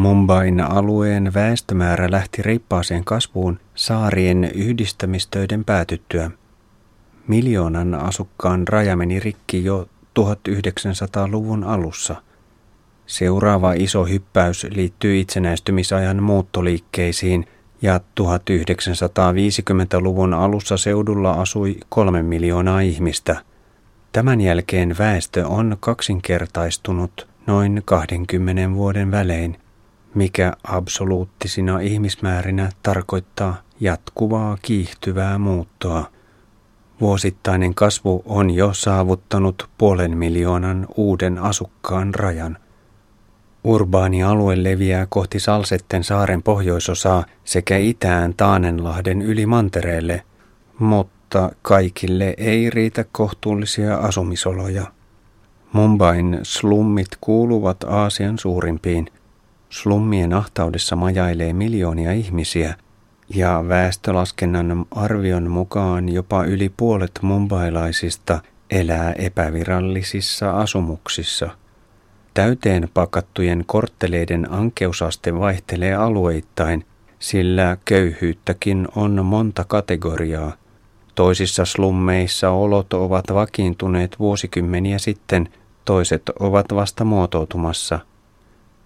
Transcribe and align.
Mumbain 0.00 0.60
alueen 0.60 1.34
väestömäärä 1.34 2.10
lähti 2.10 2.42
reippaaseen 2.42 3.04
kasvuun 3.04 3.60
saarien 3.74 4.50
yhdistämistöiden 4.54 5.64
päätyttyä. 5.64 6.30
Miljoonan 7.26 7.94
asukkaan 7.94 8.68
raja 8.68 8.96
meni 8.96 9.20
rikki 9.20 9.64
jo 9.64 9.88
1900-luvun 10.20 11.64
alussa. 11.64 12.22
Seuraava 13.06 13.72
iso 13.72 14.04
hyppäys 14.04 14.66
liittyy 14.70 15.20
itsenäistymisajan 15.20 16.22
muuttoliikkeisiin 16.22 17.46
ja 17.82 18.00
1950-luvun 18.20 20.34
alussa 20.34 20.76
seudulla 20.76 21.32
asui 21.32 21.76
kolme 21.88 22.22
miljoonaa 22.22 22.80
ihmistä. 22.80 23.36
Tämän 24.12 24.40
jälkeen 24.40 24.98
väestö 24.98 25.46
on 25.46 25.76
kaksinkertaistunut 25.80 27.28
noin 27.46 27.82
20 27.84 28.74
vuoden 28.74 29.10
välein– 29.10 29.56
mikä 30.14 30.52
absoluuttisina 30.64 31.80
ihmismäärinä 31.80 32.70
tarkoittaa 32.82 33.56
jatkuvaa 33.80 34.58
kiihtyvää 34.62 35.38
muuttoa. 35.38 36.10
Vuosittainen 37.00 37.74
kasvu 37.74 38.22
on 38.26 38.50
jo 38.50 38.72
saavuttanut 38.72 39.68
puolen 39.78 40.18
miljoonan 40.18 40.86
uuden 40.96 41.38
asukkaan 41.38 42.14
rajan. 42.14 42.58
Urbaani 43.64 44.22
alue 44.22 44.62
leviää 44.62 45.06
kohti 45.08 45.40
Salsetten 45.40 46.04
saaren 46.04 46.42
pohjoisosaa 46.42 47.24
sekä 47.44 47.76
itään 47.76 48.34
Taanenlahden 48.36 49.22
yli 49.22 49.46
mantereelle, 49.46 50.22
mutta 50.78 51.50
kaikille 51.62 52.34
ei 52.36 52.70
riitä 52.70 53.04
kohtuullisia 53.12 53.96
asumisoloja. 53.96 54.86
Mumbain 55.72 56.38
slummit 56.42 57.08
kuuluvat 57.20 57.84
Aasian 57.84 58.38
suurimpiin– 58.38 59.06
Slummien 59.70 60.32
ahtaudessa 60.32 60.96
majailee 60.96 61.52
miljoonia 61.52 62.12
ihmisiä 62.12 62.74
ja 63.34 63.64
väestölaskennan 63.68 64.86
arvion 64.90 65.50
mukaan 65.50 66.08
jopa 66.08 66.44
yli 66.44 66.68
puolet 66.76 67.18
mumbailaisista 67.22 68.40
elää 68.70 69.12
epävirallisissa 69.12 70.50
asumuksissa. 70.50 71.50
Täyteen 72.34 72.88
pakattujen 72.94 73.64
kortteleiden 73.66 74.52
ankeusaste 74.52 75.38
vaihtelee 75.38 75.94
alueittain, 75.94 76.86
sillä 77.18 77.76
köyhyyttäkin 77.84 78.88
on 78.96 79.24
monta 79.26 79.64
kategoriaa. 79.64 80.52
Toisissa 81.14 81.64
slummeissa 81.64 82.50
olot 82.50 82.92
ovat 82.92 83.24
vakiintuneet 83.34 84.18
vuosikymmeniä 84.18 84.98
sitten, 84.98 85.48
toiset 85.84 86.22
ovat 86.40 86.66
vasta 86.74 87.04
muotoutumassa– 87.04 87.98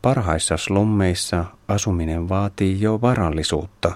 Parhaissa 0.05 0.57
slummeissa 0.57 1.45
asuminen 1.69 2.29
vaatii 2.29 2.81
jo 2.81 3.01
varallisuutta. 3.01 3.93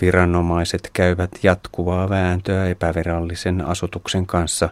Viranomaiset 0.00 0.90
käyvät 0.92 1.30
jatkuvaa 1.42 2.08
vääntöä 2.08 2.66
epävirallisen 2.66 3.66
asutuksen 3.66 4.26
kanssa. 4.26 4.68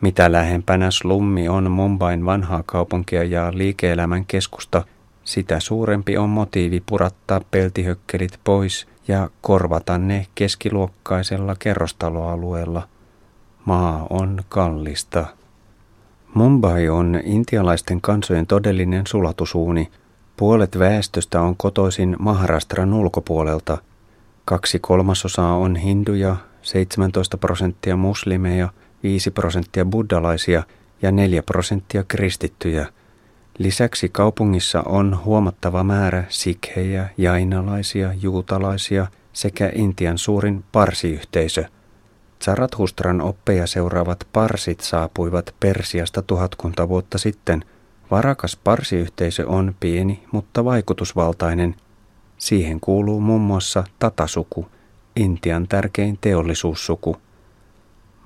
Mitä 0.00 0.32
lähempänä 0.32 0.90
slummi 0.90 1.48
on 1.48 1.70
Mumbain 1.70 2.24
vanhaa 2.24 2.62
kaupunkia 2.66 3.24
ja 3.24 3.52
liike-elämän 3.54 4.24
keskusta, 4.26 4.84
sitä 5.24 5.60
suurempi 5.60 6.16
on 6.16 6.28
motiivi 6.28 6.82
purattaa 6.86 7.40
peltihökkelit 7.50 8.40
pois 8.44 8.88
ja 9.08 9.30
korvata 9.40 9.98
ne 9.98 10.26
keskiluokkaisella 10.34 11.56
kerrostaloalueella. 11.58 12.88
Maa 13.64 14.06
on 14.10 14.40
kallista. 14.48 15.37
Mumbai 16.34 16.88
on 16.88 17.20
intialaisten 17.24 18.00
kansojen 18.00 18.46
todellinen 18.46 19.06
sulatusuuni. 19.06 19.90
Puolet 20.36 20.78
väestöstä 20.78 21.40
on 21.40 21.56
kotoisin 21.56 22.16
Maharastran 22.18 22.94
ulkopuolelta. 22.94 23.78
Kaksi 24.44 24.78
kolmasosaa 24.78 25.56
on 25.56 25.76
hinduja, 25.76 26.36
17 26.62 27.38
prosenttia 27.38 27.96
muslimeja, 27.96 28.68
5 29.02 29.30
prosenttia 29.30 29.84
buddalaisia 29.84 30.62
ja 31.02 31.12
4 31.12 31.42
prosenttia 31.42 32.04
kristittyjä. 32.04 32.86
Lisäksi 33.58 34.08
kaupungissa 34.08 34.82
on 34.82 35.18
huomattava 35.24 35.84
määrä 35.84 36.24
sikhejä, 36.28 37.08
jainalaisia, 37.16 38.12
juutalaisia 38.22 39.06
sekä 39.32 39.72
Intian 39.74 40.18
suurin 40.18 40.64
parsiyhteisö– 40.72 41.64
Zarathustran 42.44 43.20
oppeja 43.20 43.66
seuraavat 43.66 44.26
parsit 44.32 44.80
saapuivat 44.80 45.54
Persiasta 45.60 46.22
tuhatkunta 46.22 46.88
vuotta 46.88 47.18
sitten. 47.18 47.64
Varakas 48.10 48.56
parsiyhteisö 48.64 49.48
on 49.48 49.74
pieni, 49.80 50.24
mutta 50.32 50.64
vaikutusvaltainen. 50.64 51.76
Siihen 52.38 52.80
kuuluu 52.80 53.20
muun 53.20 53.40
muassa 53.40 53.84
Tatasuku, 53.98 54.68
Intian 55.16 55.68
tärkein 55.68 56.18
teollisuussuku. 56.20 57.16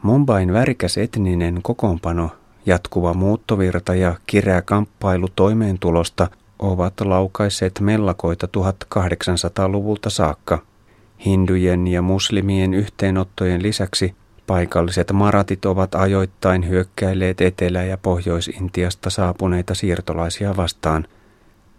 Mumbain 0.03 0.53
värikäs 0.53 0.99
etninen 0.99 1.61
kokoonpano, 1.63 2.31
jatkuva 2.67 3.15
muuttovirta 3.15 3.95
ja 3.95 4.15
kireä 4.27 4.63
kamppailu 4.63 5.29
toimeentulosta 5.37 6.29
ovat 6.59 7.01
laukaisseet 7.01 7.81
mellakoita 7.81 8.49
1800-luvulta 8.57 10.11
saakka– 10.11 10.59
Hindujen 11.25 11.87
ja 11.87 12.03
muslimien 12.03 12.75
yhteenottojen 12.75 13.63
lisäksi 13.63 14.15
paikalliset 14.47 15.13
maratit 15.13 15.65
ovat 15.65 15.95
ajoittain 15.95 16.69
hyökkäilleet 16.69 17.41
Etelä- 17.41 17.85
ja 17.85 17.99
Pohjois-Intiasta 17.99 19.11
saapuneita 19.11 19.75
siirtolaisia 19.75 20.57
vastaan. 20.57 21.07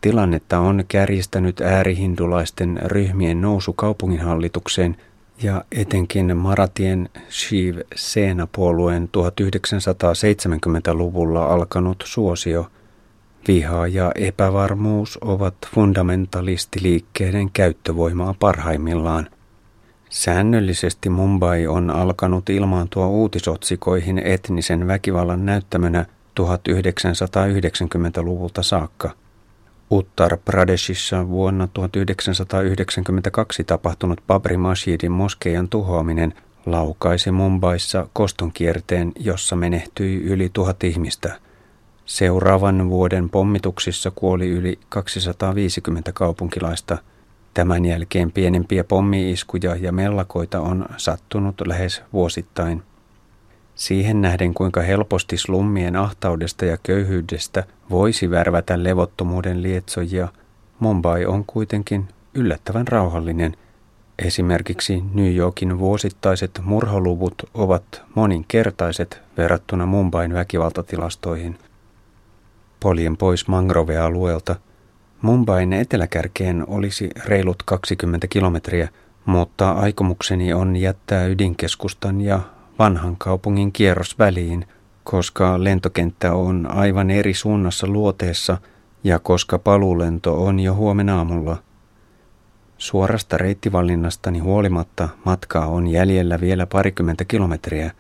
Tilannetta 0.02 0.60
on 0.60 0.84
kärjistänyt 0.88 1.62
äärihindulaisten 1.62 2.80
ryhmien 2.84 3.42
nousu 3.42 3.74
kaupunginhallitukseen 3.74 4.98
ja 5.44 5.64
etenkin 5.72 6.38
Maratien 6.38 7.10
Shiv 7.30 7.78
Sena-puolueen 7.96 9.10
1970-luvulla 9.18 11.46
alkanut 11.46 12.04
suosio. 12.08 12.68
Viha 13.48 13.88
ja 13.88 14.12
epävarmuus 14.16 15.20
ovat 15.22 15.56
fundamentalistiliikkeiden 15.74 17.52
käyttövoimaa 17.52 18.36
parhaimmillaan. 18.40 19.30
Säännöllisesti 20.10 21.10
Mumbai 21.10 21.68
on 21.68 21.90
alkanut 21.90 22.50
ilmaantua 22.50 23.08
uutisotsikoihin 23.08 24.20
etnisen 24.20 24.88
väkivallan 24.88 25.46
näyttämönä 25.46 26.06
1990-luvulta 26.42 28.64
saakka. 28.64 29.12
Uttar 29.92 30.38
Pradeshissa 30.46 31.30
vuonna 31.30 31.68
1992 31.68 33.64
tapahtunut 33.64 34.22
Babri 34.28 34.58
Masjidin 34.58 35.12
moskeijan 35.12 35.70
tuhoaminen 35.70 36.34
laukaisi 36.66 37.32
Mumbaissa 37.32 38.08
kostonkierteen, 38.14 39.12
jossa 39.20 39.56
menehtyi 39.56 40.24
yli 40.24 40.50
tuhat 40.54 40.84
ihmistä. 40.84 41.40
Seuraavan 42.06 42.90
vuoden 42.90 43.30
pommituksissa 43.30 44.12
kuoli 44.16 44.50
yli 44.50 44.80
250 44.90 46.12
kaupunkilaista– 46.12 46.98
Tämän 47.54 47.86
jälkeen 47.86 48.32
pienempiä 48.32 48.84
pommiiskuja 48.84 49.76
ja 49.76 49.92
mellakoita 49.92 50.60
on 50.60 50.86
sattunut 50.98 51.56
lähes 51.68 52.02
vuosittain. 52.14 52.84
Siihen 53.76 54.22
nähden 54.22 54.54
kuinka 54.54 54.82
helposti 54.82 55.38
slummien 55.38 55.96
ahtaudesta 55.96 56.66
ja 56.66 56.78
köyhyydestä 56.84 57.64
voisi 57.90 58.30
värvätä 58.30 58.84
levottomuuden 58.84 59.64
lietsojia, 59.64 60.28
Mumbai 60.80 61.26
on 61.26 61.44
kuitenkin 61.48 62.08
yllättävän 62.34 62.88
rauhallinen. 62.88 63.58
Esimerkiksi 64.20 65.04
New 65.14 65.36
Yorkin 65.36 65.80
vuosittaiset 65.80 66.62
murholuvut 66.64 67.36
ovat 67.54 68.02
moninkertaiset 68.16 69.22
verrattuna 69.38 69.86
Mumbain 69.86 70.34
väkivaltatilastoihin. 70.34 71.58
Poljen 72.84 73.18
pois 73.18 73.48
mangrove-alueelta– 73.48 74.56
Mumbain 75.24 75.74
eteläkärkeen 75.74 76.64
olisi 76.68 77.10
reilut 77.26 77.64
20 77.66 78.28
kilometriä, 78.28 78.90
mutta 79.26 79.72
aikomukseni 79.72 80.54
on 80.54 80.76
jättää 80.76 81.26
ydinkeskustan 81.28 82.22
ja 82.22 82.40
vanhan 82.80 83.16
kaupungin 83.18 83.72
kierros 83.72 84.20
väliin, 84.20 84.66
koska 85.04 85.64
lentokenttä 85.64 86.34
on 86.34 86.72
aivan 86.72 87.12
eri 87.12 87.34
suunnassa 87.34 87.88
luoteessa 87.88 88.58
ja 89.04 89.20
koska 89.20 89.60
paluulento 89.60 90.44
on 90.44 90.60
jo 90.60 90.74
huomenna 90.74 91.18
aamulla. 91.18 91.58
Suorasta 92.78 93.38
reittivalinnastani 93.38 94.40
huolimatta 94.40 95.10
matkaa 95.26 95.68
on 95.68 95.88
jäljellä 95.88 96.42
vielä 96.42 96.66
parikymmentä 96.66 97.26
kilometriä. 97.26 97.92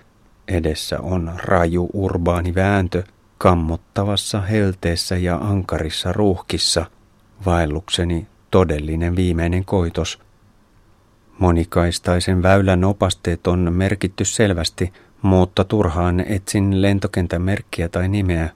Edessä 0.47 0.99
on 0.99 1.31
raju 1.43 1.89
urbaani 1.93 2.55
vääntö 2.55 3.03
kammottavassa 3.43 4.41
helteessä 4.41 5.17
ja 5.17 5.35
ankarissa 5.35 6.13
ruuhkissa– 6.13 6.85
vaellukseni 7.45 8.27
todellinen 8.51 9.15
viimeinen 9.15 9.65
koitos. 9.65 10.19
Monikaistaisen 11.39 12.43
väylän 12.43 12.83
opasteet 12.83 13.47
on 13.47 13.73
merkitty 13.73 14.25
selvästi, 14.25 14.93
mutta 15.21 15.63
turhaan 15.63 16.19
etsin 16.19 16.81
lentokentän 16.81 17.41
merkkiä 17.41 17.89
tai 17.89 18.07
nimeä. 18.07 18.49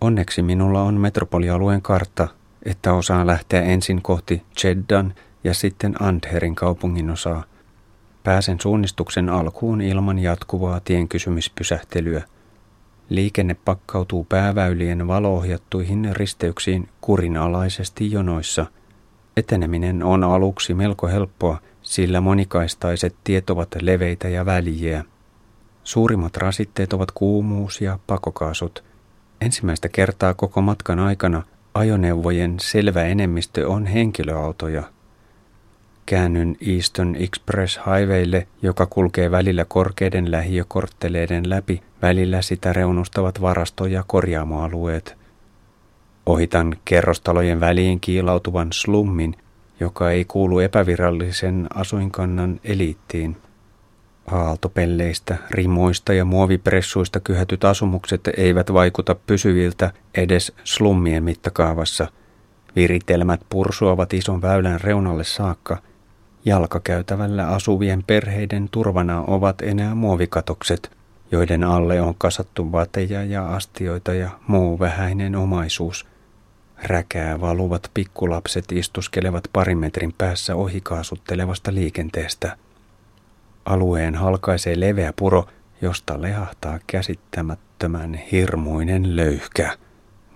Onneksi 0.00 0.42
minulla 0.42 0.82
on 0.82 0.94
metropolialueen 0.94 1.82
kartta. 1.82 2.28
että 2.64 2.92
osaa 2.92 3.26
lähteä 3.26 3.62
ensin 3.62 4.02
kohti 4.02 4.42
Jeddan 4.64 5.14
ja 5.44 5.54
sitten 5.54 6.02
Andherin 6.02 6.54
kaupungin 6.54 7.10
osaa. 7.10 7.44
Pääsen 8.24 8.60
suunnistuksen 8.60 9.28
alkuun 9.28 9.80
ilman 9.80 10.18
jatkuvaa 10.18 10.80
tienkysymyspysähtelyä. 10.80 12.22
Liikenne 13.10 13.56
pakkautuu 13.64 14.24
pääväylien 14.24 15.08
valoohjattuihin 15.08 16.08
risteyksiin 16.12 16.88
kurinalaisesti 17.00 18.12
jonoissa. 18.12 18.66
Eteneminen 19.36 20.02
on 20.02 20.24
aluksi 20.24 20.74
melko 20.74 21.06
helppoa, 21.06 21.60
sillä 21.82 22.20
monikaistaiset 22.20 23.16
tiet 23.24 23.50
ovat 23.50 23.68
leveitä 23.80 24.28
ja 24.28 24.46
välijiä. 24.46 25.04
Suurimmat 25.84 26.36
rasitteet 26.36 26.92
ovat 26.92 27.10
kuumuus 27.10 27.80
ja 27.80 27.98
pakokaasut. 28.06 28.84
Ensimmäistä 29.40 29.88
kertaa 29.88 30.34
koko 30.34 30.62
matkan 30.62 30.98
aikana 30.98 31.42
ajoneuvojen 31.74 32.56
selvä 32.60 33.04
enemmistö 33.04 33.68
on 33.68 33.86
henkilöautoja. 33.86 34.82
Käännyn 36.10 36.56
Eastern 36.68 37.14
Express 37.14 37.76
Highwaylle, 37.78 38.46
joka 38.62 38.86
kulkee 38.86 39.30
välillä 39.30 39.64
korkeiden 39.64 40.30
lähiökortteleiden 40.30 41.50
läpi, 41.50 41.82
välillä 42.02 42.42
sitä 42.42 42.72
reunustavat 42.72 43.40
varasto- 43.40 43.86
ja 43.86 44.04
korjaamoalueet. 44.06 45.16
Ohitan 46.26 46.76
kerrostalojen 46.84 47.60
väliin 47.60 48.00
kiilautuvan 48.00 48.68
slummin, 48.72 49.36
joka 49.80 50.10
ei 50.10 50.24
kuulu 50.24 50.58
epävirallisen 50.58 51.66
asuinkannan 51.74 52.60
eliittiin. 52.64 53.36
Aaltopelleistä, 54.30 55.36
rimoista 55.50 56.12
ja 56.12 56.24
muovipressuista 56.24 57.20
kyhätyt 57.20 57.64
asumukset 57.64 58.28
eivät 58.36 58.72
vaikuta 58.72 59.14
pysyviltä 59.14 59.92
edes 60.14 60.52
slummien 60.64 61.24
mittakaavassa. 61.24 62.06
Viritelmät 62.76 63.40
pursuavat 63.48 64.14
ison 64.14 64.42
väylän 64.42 64.80
reunalle 64.80 65.24
saakka. 65.24 65.89
Jalkakäytävällä 66.44 67.48
asuvien 67.48 68.04
perheiden 68.06 68.68
turvana 68.70 69.24
ovat 69.26 69.60
enää 69.62 69.94
muovikatokset, 69.94 70.96
joiden 71.32 71.64
alle 71.64 72.00
on 72.00 72.14
kasattu 72.18 72.72
vateja 72.72 73.24
ja 73.24 73.54
astioita 73.54 74.14
ja 74.14 74.30
muu 74.46 74.78
vähäinen 74.78 75.36
omaisuus. 75.36 76.06
Räkää 76.82 77.40
valuvat 77.40 77.90
pikkulapset 77.94 78.72
istuskelevat 78.72 79.44
parin 79.52 79.78
metrin 79.78 80.14
päässä 80.18 80.54
ohikaasuttelevasta 80.56 81.74
liikenteestä. 81.74 82.56
Alueen 83.64 84.14
halkaisee 84.14 84.80
leveä 84.80 85.12
puro, 85.16 85.46
josta 85.82 86.22
lehahtaa 86.22 86.78
käsittämättömän 86.86 88.14
hirmuinen 88.14 89.16
löyhkä. 89.16 89.76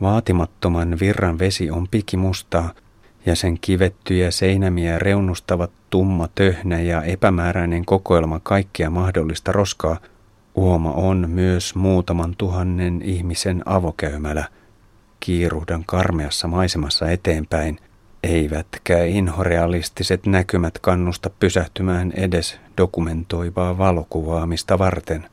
Vaatimattoman 0.00 0.98
virran 1.00 1.38
vesi 1.38 1.70
on 1.70 1.88
pikimustaa, 1.90 2.70
ja 3.26 3.36
sen 3.36 3.58
kivettyjä 3.60 4.30
seinämiä 4.30 4.98
reunustavat 4.98 5.70
tumma 5.90 6.28
töhnä 6.34 6.80
ja 6.80 7.02
epämääräinen 7.02 7.84
kokoelma 7.84 8.40
kaikkia 8.42 8.90
mahdollista 8.90 9.52
roskaa. 9.52 9.96
Uoma 10.54 10.92
on 10.92 11.30
myös 11.30 11.74
muutaman 11.74 12.34
tuhannen 12.38 13.02
ihmisen 13.02 13.62
avokäymälä. 13.64 14.44
Kiiruhdan 15.20 15.84
karmeassa 15.86 16.48
maisemassa 16.48 17.10
eteenpäin– 17.10 17.78
eivätkä 18.24 19.04
inhorealistiset 19.04 20.26
näkymät 20.26 20.78
kannusta 20.78 21.30
pysähtymään 21.30 22.12
edes 22.12 22.60
dokumentoivaa 22.78 23.78
valokuvaamista 23.78 24.78
varten. 24.78 25.26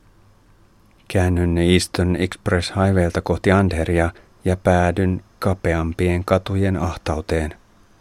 Käännyn 1.07 1.57
Eastern 1.57 2.15
Express 2.15 2.73
Highwaylta 2.75 3.21
kohti 3.21 3.51
Andheria 3.51 4.09
ja 4.45 4.57
päädyn 4.57 5.23
kapeampien 5.39 6.25
katujen 6.25 6.77
ahtauteen, 6.77 7.53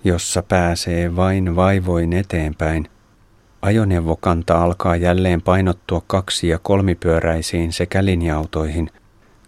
jossa 0.04 0.42
pääsee 0.42 1.16
vain 1.16 1.56
vaivoin 1.56 2.12
eteenpäin. 2.12 2.88
Ajoneuvokanta 3.62 4.62
alkaa 4.62 4.96
jälleen 4.96 5.42
painottua 5.42 6.02
kaksi- 6.06 6.48
ja 6.48 6.58
kolmipyöräisiin 6.58 7.72
sekä 7.72 8.04
linja-autoihin. 8.04 8.90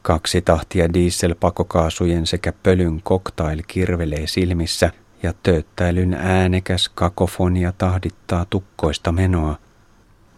Kaksi 0.02 0.43
tahtia 0.43 0.93
dieselpakokaasujen 0.93 2.26
sekä 2.26 2.52
pölyn 2.52 3.02
cocktail 3.02 3.62
kirvelee 3.66 4.26
silmissä– 4.26 4.90
ja 5.22 5.32
tööttäilyn 5.43 6.14
äänekäs 6.14 6.88
kakofonia 6.88 7.72
tahdittaa 7.78 8.46
tukkoista 8.50 9.12
menoa. 9.12 9.58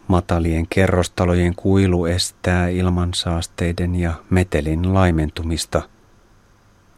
Matalien 0.09 0.67
kerrostalojen 0.71 1.55
kuilu 1.55 2.07
estää 2.07 2.69
ilmansaasteiden 2.69 3.95
ja 3.95 4.13
metelin 4.31 4.95
laimentumista. 4.95 5.83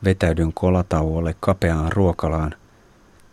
Vetäydyn 0.04 0.52
kolatauolle 0.52 1.34
kapeaan 1.40 1.92
ruokalaan. 1.92 2.54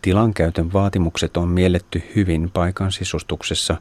Tilankäytön 0.04 0.72
vaatimukset 0.72 1.36
on 1.36 1.48
mielletty 1.48 2.02
hyvin 2.16 2.50
paikan 2.50 2.92
sisustuksessa. 2.92 3.76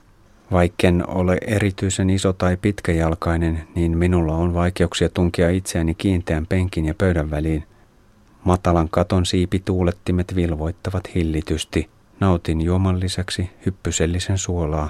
Vaikken 0.51 1.09
ole 1.09 1.37
erityisen 1.47 2.09
iso 2.09 2.33
tai 2.33 2.57
pitkäjalkainen, 2.57 3.63
niin 3.75 3.97
minulla 3.97 4.35
on 4.35 4.53
vaikeuksia 4.53 5.09
tunkia 5.09 5.49
itseäni 5.49 5.95
kiinteän 5.95 6.47
penkin 6.47 6.85
ja 6.85 6.93
pöydän 6.93 7.31
väliin. 7.31 7.63
Matalan 8.43 8.89
katon 8.89 9.25
siipituulettimet 9.25 10.35
vilvoittavat 10.35 11.15
hillitysti. 11.15 11.89
Nautin 12.19 12.61
juoman 12.61 12.99
lisäksi 12.99 13.49
hyppysellisen 13.65 14.37
suolaa. 14.37 14.89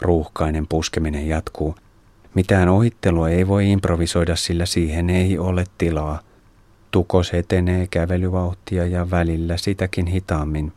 Ruuhkainen 0.00 0.66
puskeminen 0.68 1.28
jatkuu. 1.28 1.74
Mitään 2.34 2.68
ohittelua 2.68 3.28
ei 3.30 3.48
voi 3.48 3.70
improvisoida, 3.70 4.36
sillä 4.36 4.66
siihen 4.66 5.10
ei 5.10 5.38
ole 5.38 5.64
tilaa. 5.78 6.20
Tukos 6.90 7.34
etenee 7.34 7.86
kävelyvauhtia 7.86 8.86
ja 8.86 9.10
välillä 9.10 9.56
sitäkin 9.56 10.06
hitaammin. 10.06 10.72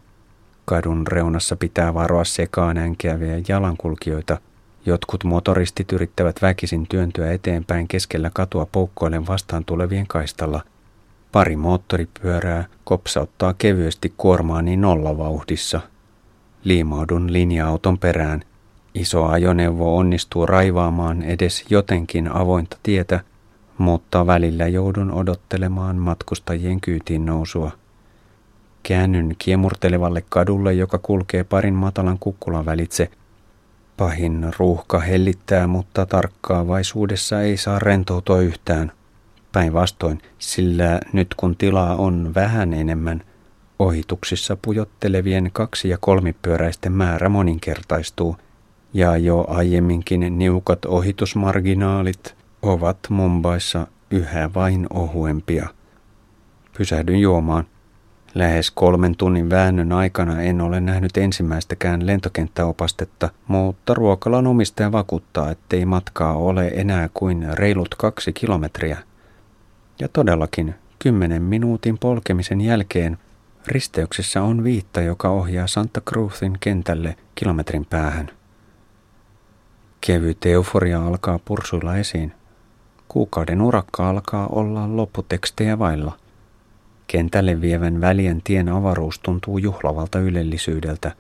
Kadun 0.66 1.08
reunassa 1.08 1.56
pitää 1.56 1.94
varoa 1.94 2.24
sekaan 2.24 2.78
änkeäviä 2.78 3.42
jalankulkijoita. 3.48 4.38
Jotkut 4.86 5.24
motoristit 5.24 5.92
yrittävät 5.92 6.42
väkisin 6.42 6.88
työntyä 6.88 7.32
eteenpäin 7.32 7.88
keskellä 7.88 8.32
katua 8.34 8.66
poukkoilen 8.72 9.28
vastaan 9.28 9.66
tulevien 9.66 10.08
kaistalla– 10.08 10.62
Pari 11.34 11.56
moottoripyörää 11.56 12.66
kopsauttaa 12.84 13.54
kevyesti 13.54 14.14
kuormaani 14.18 14.78
nollavauhdissa. 14.78 15.82
Liimaudun 16.64 17.34
linja-auton 17.34 17.98
perään. 17.98 18.44
Iso 18.94 19.26
ajoneuvo 19.26 19.98
onnistuu 19.98 20.46
raivaamaan 20.46 21.24
edes 21.24 21.66
jotenkin 21.70 22.32
avointa 22.32 22.78
tietä, 22.84 23.20
mutta 23.78 24.28
välillä 24.28 24.68
joudun 24.68 25.12
odottelemaan 25.12 25.96
matkustajien 25.96 26.82
kyytiin 26.82 27.26
nousua. 27.26 27.72
Käännyn 28.84 29.36
kiemurtelevalle 29.38 30.24
kadulle, 30.30 30.74
joka 30.74 30.98
kulkee 30.98 31.44
parin 31.44 31.74
matalan 31.74 32.20
kukkulan 32.20 32.66
välitse. 32.66 33.12
Pahin 33.98 34.52
ruuhka 34.60 35.00
hellittää, 35.00 35.68
mutta 35.68 36.06
tarkkaavaisuudessa 36.06 37.42
ei 37.42 37.58
saa 37.58 37.80
rentoutua 37.80 38.40
yhtään– 38.40 38.92
Päinvastoin, 39.54 40.22
sillä 40.40 41.00
nyt 41.14 41.28
kun 41.38 41.56
tilaa 41.56 41.96
on 41.96 42.32
vähän 42.36 42.74
enemmän, 42.74 43.22
ohituksissa 43.80 44.58
pujottelevien 44.62 45.50
kaksi- 45.54 45.90
ja 45.90 45.98
kolmipyöräisten 45.98 46.92
määrä 46.92 47.30
moninkertaistuu, 47.30 48.38
ja 48.94 49.18
jo 49.18 49.46
aiemminkin 49.50 50.38
niukat 50.38 50.86
ohitusmarginaalit 50.86 52.36
ovat 52.64 52.98
Mumbaissa 53.10 53.88
yhä 54.12 54.54
vain 54.54 54.88
ohuempia. 54.94 55.68
Pysähdyn 56.78 57.20
juomaan. 57.20 57.66
Lähes 58.36 58.72
kolmen 58.72 59.18
tunnin 59.18 59.50
väännön 59.50 59.92
aikana 59.92 60.42
en 60.42 60.62
ole 60.62 60.80
nähnyt 60.80 61.18
ensimmäistäkään 61.18 62.08
lentokenttäopastetta, 62.08 63.30
mutta 63.48 63.94
ruokalan 63.94 64.48
omistaja 64.48 64.92
vakuuttaa, 64.92 65.52
ettei 65.52 65.86
matkaa 65.86 66.36
ole 66.36 66.68
enää 66.68 67.10
kuin 67.14 67.48
reilut 67.54 67.96
kaksi 67.96 68.34
kilometriä. 68.34 68.98
Ja 70.00 70.08
todellakin, 70.08 70.76
kymmenen 71.00 71.42
minuutin 71.42 71.98
polkemisen 71.98 72.62
jälkeen 72.62 73.18
risteyksessä 73.68 74.44
on 74.44 74.64
viitta, 74.64 75.02
joka 75.02 75.30
ohjaa 75.30 75.68
Santa 75.68 76.02
Cruzin 76.02 76.58
kentälle 76.60 77.16
kilometrin 77.36 77.86
päähän. 77.86 78.32
Kevyt 80.02 80.46
euforia 80.46 81.06
alkaa 81.08 81.40
pursuilla 81.46 81.98
esiin. 81.98 82.34
Kuukauden 83.14 83.62
urakka 83.62 84.10
alkaa 84.10 84.48
olla 84.48 84.98
lopputekstejä 84.98 85.80
vailla. 85.80 86.18
Kentälle 87.08 87.62
vievän 87.62 88.02
välien 88.02 88.42
tien 88.44 88.70
avaruus 88.70 89.20
tuntuu 89.20 89.58
juhlavalta 89.58 90.20
ylellisyydeltä. 90.20 91.12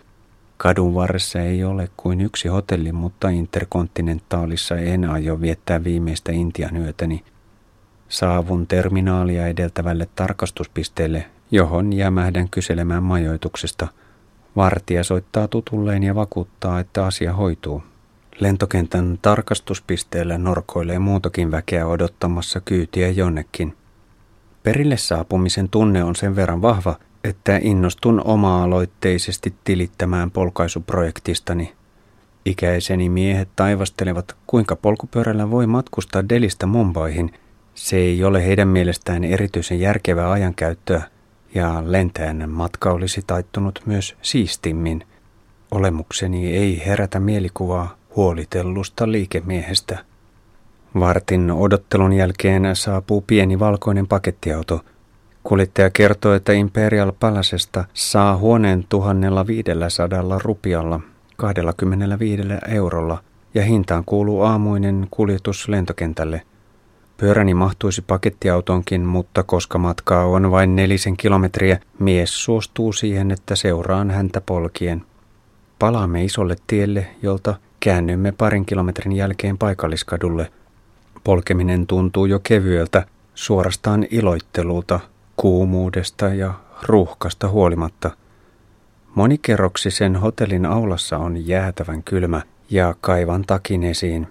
Kadun 0.57 0.95
varressa 0.95 1.39
ei 1.39 1.63
ole 1.63 1.89
kuin 1.97 2.21
yksi 2.21 2.47
hotelli, 2.47 2.91
mutta 2.91 3.29
interkontinentaalissa 3.29 4.75
en 4.75 5.09
aio 5.09 5.41
viettää 5.41 5.83
viimeistä 5.83 6.31
Intian 6.31 6.77
yötäni– 6.77 7.23
Saavun 8.13 8.67
terminaalia 8.67 9.47
edeltävälle 9.47 10.07
tarkastuspisteelle, 10.15 11.25
johon 11.51 11.93
jämähdän 11.93 12.50
kyselemään 12.50 13.03
majoituksesta. 13.03 13.88
Vartija 14.55 15.03
soittaa 15.03 15.47
tutulleen 15.47 16.03
ja 16.03 16.15
vakuuttaa, 16.15 16.79
että 16.79 17.05
asia 17.05 17.33
hoituu. 17.33 17.83
Lentokentän 18.40 19.20
tarkastuspisteellä 19.22 20.38
norkoilee 20.38 21.00
muutakin 21.00 21.52
väkeä 21.52 21.88
odottamassa 21.88 22.62
kyytiä 22.62 23.10
jonnekin. 23.10 23.75
Perille 24.63 24.98
saapumisen 24.98 25.70
tunne 25.70 26.04
on 26.04 26.16
sen 26.16 26.36
verran 26.36 26.62
vahva, 26.62 26.96
että 27.24 27.60
innostun 27.62 28.22
oma-aloitteisesti 28.25 29.54
tilittämään 29.63 30.32
polkaisuprojektistani. 30.32 31.74
Ikäiseni 32.46 33.10
miehet 33.10 33.50
taivastelevat, 33.56 34.36
kuinka 34.48 34.75
polkupyörällä 34.75 35.52
voi 35.52 35.68
matkustaa 35.68 36.30
Delistä 36.30 36.66
Mumbaihin. 36.66 37.34
Se 37.75 37.98
ei 37.98 38.24
ole 38.24 38.46
heidän 38.46 38.68
mielestään 38.68 39.24
erityisen 39.24 39.80
järkevää 39.80 40.32
ajankäyttöä, 40.32 41.02
ja 41.56 41.84
lentäjän 41.86 42.50
matka 42.50 42.92
olisi 42.92 43.22
taittunut 43.28 43.82
myös 43.86 44.16
siistimmin. 44.22 45.04
Olemukseni 45.72 46.56
ei 46.56 46.86
herätä 46.86 47.20
mielikuvaa 47.20 47.96
huolitellusta 48.15 49.12
liikemiehestä. 49.12 50.00
Vartin 51.00 51.51
odottelun 51.51 52.13
jälkeen 52.13 52.75
saapuu 52.75 53.22
pieni 53.22 53.60
valkoinen 53.60 54.08
pakettiauto. 54.08 54.86
Kuljettaja 55.43 55.89
kertoo, 55.89 56.34
että 56.34 56.53
Imperial 56.53 57.12
Palasesta 57.20 57.86
saa 57.93 58.38
huoneen 58.38 58.86
1500 58.89 60.39
rupialla 60.43 61.00
25 61.38 62.43
eurolla 62.67 63.24
ja 63.53 63.63
hintaan 63.63 64.03
kuuluu 64.05 64.41
aamuinen 64.41 65.08
kuljetus 65.12 65.67
lentokentälle. 65.67 66.41
Pyöräni 67.17 67.53
mahtuisi 67.53 68.01
pakettiautonkin, 68.01 69.01
mutta 69.01 69.43
koska 69.43 69.77
matkaa 69.77 70.25
on 70.25 70.51
vain 70.51 70.75
nelisen 70.75 71.17
kilometriä, 71.17 71.79
mies 72.00 72.43
suostuu 72.43 72.93
siihen, 72.93 73.32
että 73.32 73.55
seuraan 73.55 74.12
häntä 74.12 74.41
polkien. 74.41 75.05
Palaamme 75.79 76.24
isolle 76.24 76.55
tielle, 76.67 77.08
jolta 77.22 77.55
käännymme 77.84 78.32
parin 78.32 78.66
kilometrin 78.66 79.12
jälkeen 79.12 79.58
paikalliskadulle. 79.58 80.52
Polkeminen 81.24 81.88
tuntuu 81.88 82.25
jo 82.25 82.40
kevyeltä, 82.40 83.06
suorastaan 83.36 84.08
iloittelulta, 84.12 85.00
kuumuudesta 85.36 86.28
ja 86.28 86.54
ruuhkasta 86.88 87.50
huolimatta– 87.50 88.12
Monikerroksisen 89.16 90.16
hotellin 90.16 90.66
aulassa 90.66 91.18
on 91.18 91.48
jäätävän 91.48 92.04
kylmä 92.04 92.42
ja 92.70 92.96
kaivan 93.02 93.44
takin 93.48 93.84
esiin. 93.84 94.28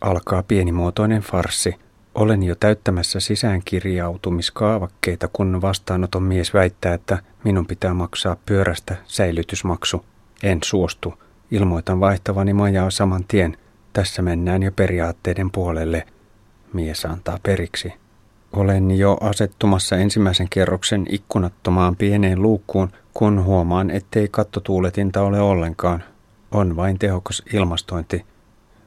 Alkaa 0.00 0.42
pienimuotoinen 0.42 1.22
farssi. 1.22 1.74
Olen 2.14 2.42
jo 2.42 2.54
täyttämässä 2.54 3.20
sisäänkirjautumiskaavakkeita, 3.20 5.28
kun 5.32 5.62
vastaanoton 5.62 6.22
mies 6.22 6.54
väittää, 6.54 6.94
että 6.94 7.18
minun 7.44 7.66
pitää 7.66 7.94
maksaa 7.94 8.36
pyörästä 8.46 8.96
säilytysmaksu. 9.06 10.04
En 10.42 10.58
suostu. 10.64 11.14
Ilmoitan 11.50 12.00
vaihtavani 12.00 12.52
majaa 12.52 12.90
saman 12.90 13.24
tien. 13.28 13.56
Tässä 13.92 14.22
mennään 14.22 14.62
jo 14.62 14.72
periaatteiden 14.72 15.50
puolelle. 15.50 16.06
Mies 16.72 17.04
antaa 17.04 17.38
periksi. 17.42 17.92
Olen 18.52 18.90
jo 18.90 19.18
asettumassa 19.20 19.96
ensimmäisen 19.96 20.46
kerroksen 20.50 21.06
ikkunattomaan 21.10 21.96
pieneen 21.96 22.42
luukkuun, 22.42 22.88
kun 23.14 23.44
huomaan, 23.44 23.90
ettei 23.90 24.28
kattotuuletinta 24.28 25.22
ole 25.22 25.40
ollenkaan. 25.40 26.04
On 26.50 26.76
vain 26.76 26.98
tehokas 26.98 27.42
ilmastointi. 27.52 28.24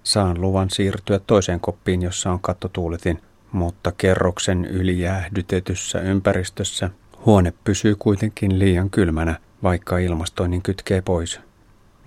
Saan 0.04 0.42
luvan 0.42 0.70
siirtyä 0.70 1.20
toiseen 1.20 1.60
koppiin, 1.60 2.02
jossa 2.02 2.32
on 2.32 2.40
kattotuuletin, 2.40 3.22
mutta 3.52 3.92
kerroksen 3.98 4.66
ylijäähdytetyssä 4.66 6.00
ympäristössä 6.00 6.90
huone 7.26 7.54
pysyy 7.64 7.96
kuitenkin 8.00 8.60
liian 8.60 8.90
kylmänä, 8.90 9.40
vaikka 9.64 9.98
ilmastoinnin 9.98 10.62
kytkee 10.62 11.02
pois. 11.02 11.40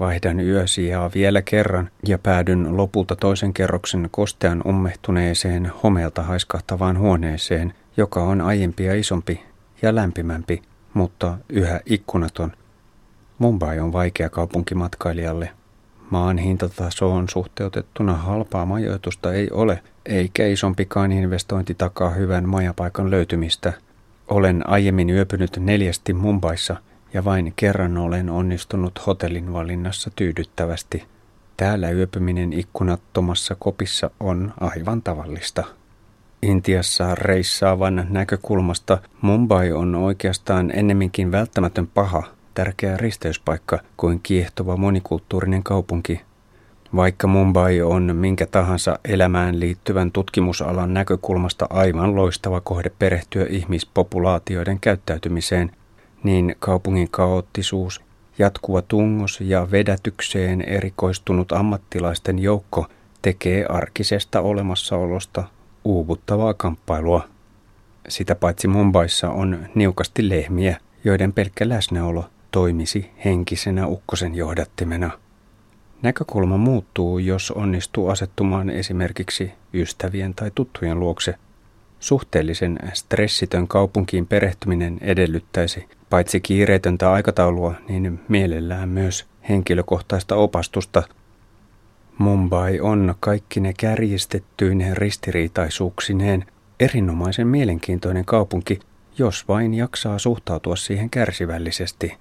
Vaihdan 0.00 0.40
yösijaa 0.40 1.10
vielä 1.14 1.42
kerran 1.42 1.90
ja 2.06 2.18
päädyn 2.18 2.76
lopulta 2.76 3.16
toisen 3.16 3.54
kerroksen 3.54 4.08
kostean 4.10 4.62
ummehtuneeseen 4.66 5.72
homeelta 5.82 6.22
haiskahtavaan 6.22 6.98
huoneeseen, 6.98 7.74
joka 7.96 8.22
on 8.22 8.40
aiempia 8.40 8.94
isompi 8.94 9.42
ja 9.82 9.94
lämpimämpi, 9.94 10.62
mutta 10.94 11.38
yhä 11.48 11.80
ikkunaton. 11.86 12.52
Mumbai 13.38 13.80
on 13.80 13.92
vaikea 13.92 14.30
kaupunki 14.30 14.74
matkailijalle. 14.74 15.50
Maan 16.10 16.38
hintatasoon 16.38 17.28
suhteutettuna 17.28 18.14
halpaa 18.14 18.66
majoitusta 18.66 19.32
ei 19.32 19.50
ole, 19.50 19.82
eikä 20.06 20.46
isompikaan 20.46 21.12
investointi 21.12 21.74
takaa 21.74 22.10
hyvän 22.10 22.48
majapaikan 22.48 23.10
löytymistä. 23.10 23.72
Olen 24.28 24.68
aiemmin 24.68 25.10
yöpynyt 25.10 25.56
neljästi 25.56 26.12
Mumbaissa– 26.12 26.76
ja 27.14 27.24
vain 27.24 27.52
kerran 27.56 27.98
olen 27.98 28.30
onnistunut 28.30 29.06
hotellin 29.06 29.52
valinnassa 29.52 30.10
tyydyttävästi. 30.16 31.04
Täällä 31.56 31.90
yöpyminen 31.90 32.52
ikkunattomassa 32.52 33.56
kopissa 33.58 34.10
on 34.20 34.52
aivan 34.60 35.02
tavallista. 35.02 35.64
Intiassa 36.42 37.14
reissaavan 37.14 38.06
näkökulmasta 38.10 38.98
Mumbai 39.20 39.72
on 39.72 39.94
oikeastaan 39.94 40.70
ennemminkin 40.74 41.32
välttämätön 41.32 41.86
paha, 41.86 42.22
tärkeä 42.54 42.96
risteyspaikka 42.96 43.78
kuin 43.96 44.20
kiehtova 44.22 44.76
monikulttuurinen 44.76 45.62
kaupunki. 45.62 46.20
Vaikka 46.96 47.26
Mumbai 47.26 47.82
on 47.82 48.16
minkä 48.16 48.46
tahansa 48.46 48.98
elämään 49.04 49.60
liittyvän 49.60 50.12
tutkimusalan 50.12 50.94
näkökulmasta 50.94 51.66
aivan 51.70 52.16
loistava 52.16 52.60
kohde 52.60 52.90
perehtyä 52.98 53.46
ihmispopulaatioiden 53.50 54.80
käyttäytymiseen– 54.80 55.70
niin 56.24 56.56
kaupungin 56.58 57.10
kaoottisuus, 57.10 58.00
jatkuva 58.38 58.82
tungos 58.82 59.40
ja 59.40 59.70
vedätykseen 59.70 60.62
erikoistunut 60.62 61.52
ammattilaisten 61.52 62.38
joukko 62.38 62.86
tekee 63.22 63.66
arkisesta 63.68 64.40
olemassaolosta 64.40 65.44
uuvuttavaa 65.84 66.54
kamppailua. 66.54 67.28
Sitä 68.08 68.34
paitsi 68.34 68.68
Mumbaissa 68.68 69.30
on 69.30 69.66
niukasti 69.74 70.28
lehmiä, 70.28 70.76
joiden 71.04 71.32
pelkkä 71.32 71.68
läsnäolo 71.68 72.24
toimisi 72.50 73.10
henkisenä 73.24 73.86
ukkosen 73.86 74.34
johdattimena. 74.34 75.10
Näkökulma 76.02 76.56
muuttuu, 76.56 77.18
jos 77.18 77.50
onnistuu 77.50 78.08
asettumaan 78.08 78.70
esimerkiksi 78.70 79.52
ystävien 79.74 80.34
tai 80.34 80.50
tuttujen 80.54 81.00
luokse. 81.00 81.34
Suhteellisen 82.04 82.78
stressitön 82.92 83.68
kaupunkiin 83.68 84.26
perehtyminen 84.26 84.98
edellyttäisi 85.00 85.88
paitsi 86.10 86.40
kiireetöntä 86.40 87.12
aikataulua, 87.12 87.74
niin 87.88 88.20
mielellään 88.28 88.88
myös 88.88 89.26
henkilökohtaista 89.48 90.36
opastusta. 90.36 91.02
Mumbai 92.18 92.80
on 92.80 93.14
kaikki 93.20 93.60
ne 93.60 93.74
kärjistettyinen 93.78 94.96
ristiriitaisuuksineen 94.96 96.44
erinomaisen 96.80 97.46
mielenkiintoinen 97.46 98.24
kaupunki, 98.24 98.80
jos 99.18 99.48
vain 99.48 99.74
jaksaa 99.74 100.18
suhtautua 100.18 100.76
siihen 100.76 101.10
kärsivällisesti. 101.10 102.16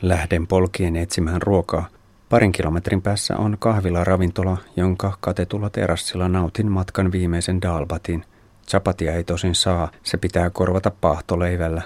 Lähden 0.00 0.46
polkien 0.46 0.96
etsimään 0.96 1.42
ruokaa. 1.42 1.88
Parin 2.28 2.52
kilometrin 2.52 3.02
päässä 3.02 3.36
on 3.36 3.56
kahvila-ravintola, 3.58 4.56
jonka 4.76 5.16
katetulla 5.20 5.70
terassilla 5.70 6.28
nautin 6.28 6.72
matkan 6.72 7.12
viimeisen 7.12 7.62
dalbatin. 7.62 8.24
Chapatia 8.68 9.14
ei 9.14 9.24
tosin 9.24 9.54
saa, 9.54 9.90
se 10.02 10.16
pitää 10.16 10.50
korvata 10.50 10.90
paahtoleivällä, 11.00 11.82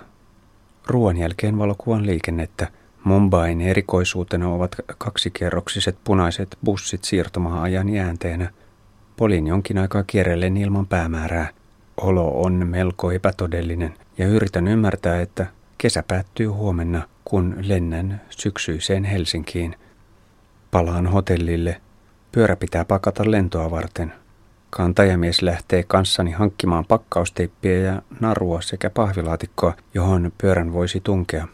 Ruoan 0.87 1.17
jälkeen 1.17 1.59
valokuvan 1.59 2.07
liikennettä. 2.07 2.69
Mumbain 3.05 3.61
erikoisuutena 3.61 4.49
ovat 4.49 4.77
kaksikerroksiset 4.99 5.99
punaiset 6.05 6.59
bussit 6.65 7.05
siirtomaa-ajan 7.05 7.89
jäänteenä. 7.89 8.51
Polin 9.17 9.47
jonkin 9.47 9.79
aikaa 9.79 10.03
kierrellen 10.07 10.57
ilman 10.57 10.87
päämäärää. 10.87 11.49
Olo 11.97 12.43
on 12.43 12.67
melko 12.67 13.13
epätodellinen 13.13 13.95
ja 14.19 14.27
yritän 14.27 14.69
ymmärtää, 14.69 15.21
että 15.21 15.47
kesä 15.79 16.03
päättyy 16.03 16.47
huomenna, 16.47 17.09
kun 17.25 17.57
lennän 17.59 18.21
syksyiseen 18.31 19.05
Helsinkiin. 19.05 19.77
Palaan 20.71 21.07
hotellille. 21.07 21.81
Pyörä 22.33 22.57
pitää 22.57 22.85
pakata 22.85 23.31
lentoa 23.31 23.71
varten. 23.71 24.13
Kantajamies 24.71 25.43
lähtee 25.43 25.83
kanssani 25.83 26.31
hankkimaan 26.31 26.85
pakkausteippiä 26.85 27.79
ja 27.79 28.03
narua 28.21 28.61
sekä 28.61 28.91
pahvilaatikkoa, 28.91 29.75
johon 29.95 30.33
pyörän 30.39 30.73
voisi 30.73 31.01
tunkea. 31.01 31.49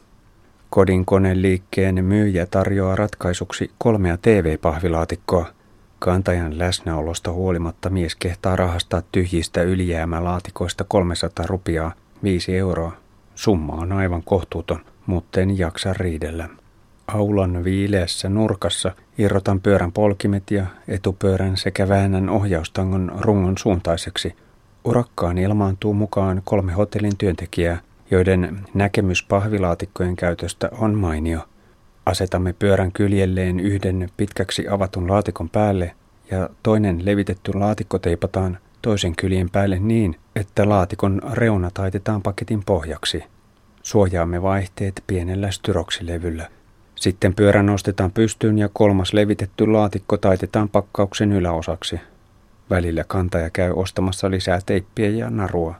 Kodin 0.71 1.04
koneliikkeen 1.04 2.04
myyjä 2.04 2.47
tarjoaa 2.47 2.97
ratkaisuksi 2.97 3.71
kolmea 3.78 4.16
TV-pahvilaatikkoa. 4.16 5.47
Kantajan 5.99 6.59
läsnäolosta 6.59 7.33
huolimatta 7.33 7.90
mies 7.90 8.16
kehtaa 8.16 8.57
rahastaa 8.57 9.02
tyhjistä 9.12 9.62
ylijäämälaatikoista 9.62 10.85
300 10.88 11.47
rupiaa, 11.47 11.92
5 12.23 12.57
euroa. 12.57 12.92
Summa 13.35 13.73
on 13.73 13.92
aivan 13.92 14.23
kohtuuton, 14.23 14.81
mutta 15.07 15.40
en 15.40 15.59
jaksa 15.59 15.92
riidellä. 15.92 16.49
Aulan 17.06 17.64
viileässä 17.64 18.28
nurkassa 18.28 18.92
irrotan 19.18 19.61
pyörän 19.61 19.92
polkimet 19.92 20.50
ja 20.50 20.66
etupyörän 20.88 21.56
sekä 21.56 21.88
väännän 21.88 22.28
ohjaustangon 22.28 23.12
rungon 23.18 23.59
suuntaiseksi. 23.59 24.37
Urakkaan 24.85 25.38
ilmaantuu 25.38 25.94
mukaan 25.94 26.42
kolme 26.44 26.73
hotellin 26.73 27.16
työntekijää, 27.18 27.80
joiden 28.11 28.59
näkemys 28.75 29.23
pahvilaatikkojen 29.23 30.16
käytöstä 30.16 30.68
on 30.78 30.94
mainio. 30.94 31.40
Asetamme 32.06 32.52
pyörän 32.52 32.92
kyljelleen 32.92 33.61
yhden 33.61 34.11
pitkäksi 34.16 34.68
avatun 34.68 35.11
laatikon 35.11 35.49
päälle 35.49 35.94
ja 36.30 36.50
toinen 36.62 37.04
levitetty 37.04 37.52
laatikko 37.54 37.99
teipataan 37.99 38.59
toisen 38.82 39.16
kyljen 39.16 39.50
päälle 39.50 39.78
niin, 39.78 40.16
että 40.37 40.68
laatikon 40.68 41.23
reuna 41.32 41.71
taitetaan 41.75 42.23
paketin 42.23 42.62
pohjaksi. 42.66 43.25
Suojaamme 43.82 44.42
vaihteet 44.42 45.04
pienellä 45.06 45.50
styroksilevyllä. 45.50 46.49
Sitten 47.02 47.35
pyörä 47.35 47.62
nostetaan 47.62 48.12
pystyyn 48.12 48.59
ja 48.59 48.68
kolmas 48.73 49.12
levitetty 49.12 49.66
laatikko 49.66 50.16
taitetaan 50.16 50.68
pakkauksen 50.68 51.32
yläosaksi. 51.32 52.00
Välillä 52.71 53.04
kantaja 53.04 53.50
käy 53.50 53.73
ostamassa 53.76 54.30
lisää 54.30 54.59
teippiä 54.66 55.09
ja 55.09 55.30
narua. 55.30 55.75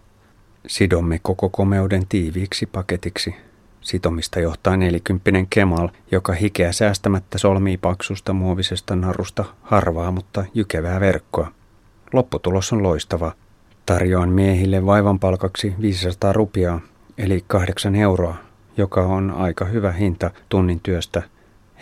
Sidomme 0.67 1.21
koko 1.23 1.49
komeuden 1.49 2.07
tiiviiksi 2.09 2.67
paketiksi. 2.67 3.35
Sitomista 3.81 4.41
johtaa 4.41 4.76
nelikymppinen 4.76 5.47
Kemal, 5.50 5.88
joka 6.12 6.33
hikeä 6.33 6.73
säästämättä 6.73 7.38
solmii 7.38 7.76
paksusta 7.76 8.33
muovisesta 8.33 8.97
narusta 8.97 9.45
harvaa, 9.62 10.11
mutta 10.11 10.45
jykevää 10.55 11.00
verkkoa. 11.00 11.52
Lopputulos 12.12 12.73
on 12.73 12.83
loistava. 12.83 13.33
Tarjoan 13.87 14.29
miehille 14.29 14.87
vaivan 14.87 15.19
palkaksi 15.19 15.75
500 15.81 16.33
rupiaa, 16.33 16.81
eli 17.19 17.45
8 17.47 17.95
euroa, 17.95 18.37
joka 18.76 19.02
on 19.02 19.31
aika 19.31 19.64
hyvä 19.64 19.93
hinta 19.93 20.31
tunnin 20.49 20.81
työstä. 20.81 21.23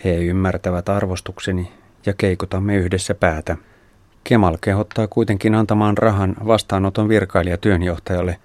He 0.03 0.15
ymmärtävät 0.15 0.89
arvostukseni 0.89 1.71
ja 2.05 2.13
keikutamme 2.13 2.75
yhdessä 2.75 3.15
päätä. 3.15 3.57
Kemal 4.23 4.57
kehottaa 4.61 5.07
kuitenkin 5.07 5.55
antamaan 5.55 5.97
rahan 5.97 6.35
vastaanoton 6.47 7.09
virkailijatyönjohtajalle. 7.09 8.39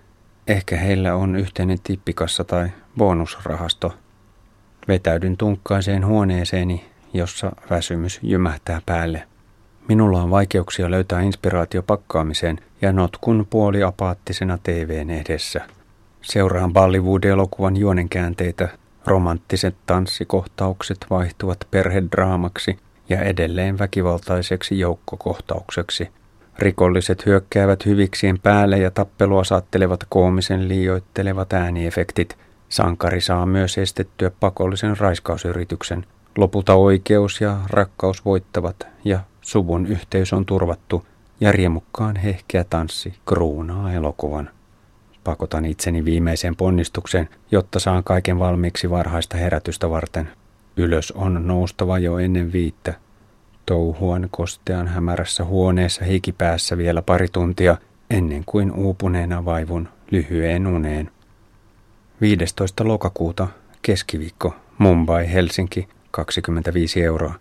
Ehkä 0.46 0.76
heillä 0.76 1.14
on 1.14 1.36
yhteinen 1.36 1.78
tippikassa 1.82 2.44
tai 2.44 2.68
bonusrahasto. 2.98 3.94
Vetäydyn 4.88 5.36
tunkkaiseen 5.36 6.06
huoneeseeni, 6.06 6.84
jossa 7.12 7.52
väsymys 7.70 8.20
jymähtää 8.22 8.80
päälle. 8.86 9.22
Minulla 9.88 10.22
on 10.22 10.30
vaikeuksia 10.30 10.90
löytää 10.90 11.20
inspiraatio 11.20 11.82
pakkaamiseen 11.82 12.58
ja 12.82 12.92
notkun 12.92 13.46
puoliapaattisena 13.50 14.58
TVn 14.62 15.10
edessä. 15.10 15.75
Seuraan 16.26 16.72
Bollywood-elokuvan 16.72 17.76
juonenkäänteitä, 17.76 18.68
romanttiset 19.06 19.74
tanssikohtaukset 19.86 21.06
vaihtuvat 21.10 21.58
perhedraamaksi 21.70 22.78
ja 23.08 23.22
edelleen 23.22 23.78
väkivaltaiseksi 23.78 24.78
joukkokohtaukseksi. 24.78 26.08
Rikolliset 26.58 27.26
hyökkäävät 27.26 27.86
hyviksien 27.86 28.38
päälle 28.38 28.78
ja 28.78 28.90
tappelua 28.90 29.44
saattelevat 29.44 30.00
koomisen 30.08 30.68
liioittelevat 30.68 31.52
ääniefektit. 31.52 32.38
Sankari 32.68 33.20
saa 33.20 33.46
myös 33.46 33.78
estettyä 33.78 34.30
pakollisen 34.40 34.98
raiskausyrityksen. 34.98 36.06
Lopulta 36.38 36.74
oikeus 36.74 37.40
ja 37.40 37.56
rakkaus 37.70 38.24
voittavat 38.24 38.86
ja 39.04 39.20
suvun 39.40 39.86
yhteys 39.86 40.32
on 40.32 40.46
turvattu 40.46 41.06
ja 41.40 41.52
riemukkaan 41.52 42.16
hehkeä 42.16 42.64
tanssi 42.64 43.14
kruunaa 43.26 43.92
elokuvan. 43.92 44.55
Pakotan 45.26 45.64
itseni 45.64 46.04
viimeiseen 46.04 46.56
ponnistukseen, 46.56 47.28
jotta 47.50 47.80
saan 47.80 48.04
kaiken 48.04 48.38
valmiiksi 48.38 48.90
varhaista 48.90 49.36
herätystä 49.36 49.90
varten. 49.90 50.28
Ylös 50.76 51.10
on 51.10 51.46
noustava 51.46 51.98
jo 51.98 52.18
ennen 52.18 52.52
viittä. 52.52 52.94
Touhuan 53.66 54.28
kostean 54.30 54.88
hämärässä 54.88 55.44
huoneessa 55.44 56.04
hikipäässä 56.04 56.78
vielä 56.78 57.02
pari 57.02 57.28
tuntia 57.32 57.76
ennen 58.10 58.42
kuin 58.44 58.72
uupuneena 58.72 59.44
vaivun 59.44 59.88
lyhyeen 60.10 60.66
uneen. 60.66 61.10
15. 62.20 62.88
lokakuuta, 62.88 63.48
keskiviikko, 63.82 64.54
Mumbai, 64.78 65.32
Helsinki, 65.32 65.88
25 66.10 67.02
euroa. 67.02 67.34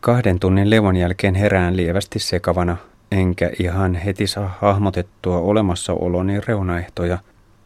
Kahden 0.00 0.38
tunnin 0.38 0.70
levon 0.70 0.96
jälkeen 0.96 1.34
herään 1.34 1.76
lievästi 1.76 2.18
sekavana, 2.18 2.76
enkä 3.10 3.50
ihan 3.58 3.94
heti 3.94 4.26
saa 4.26 4.58
hahmotettua 4.60 5.38
olemassaoloni 5.38 6.40
reunaehtoja. 6.40 7.18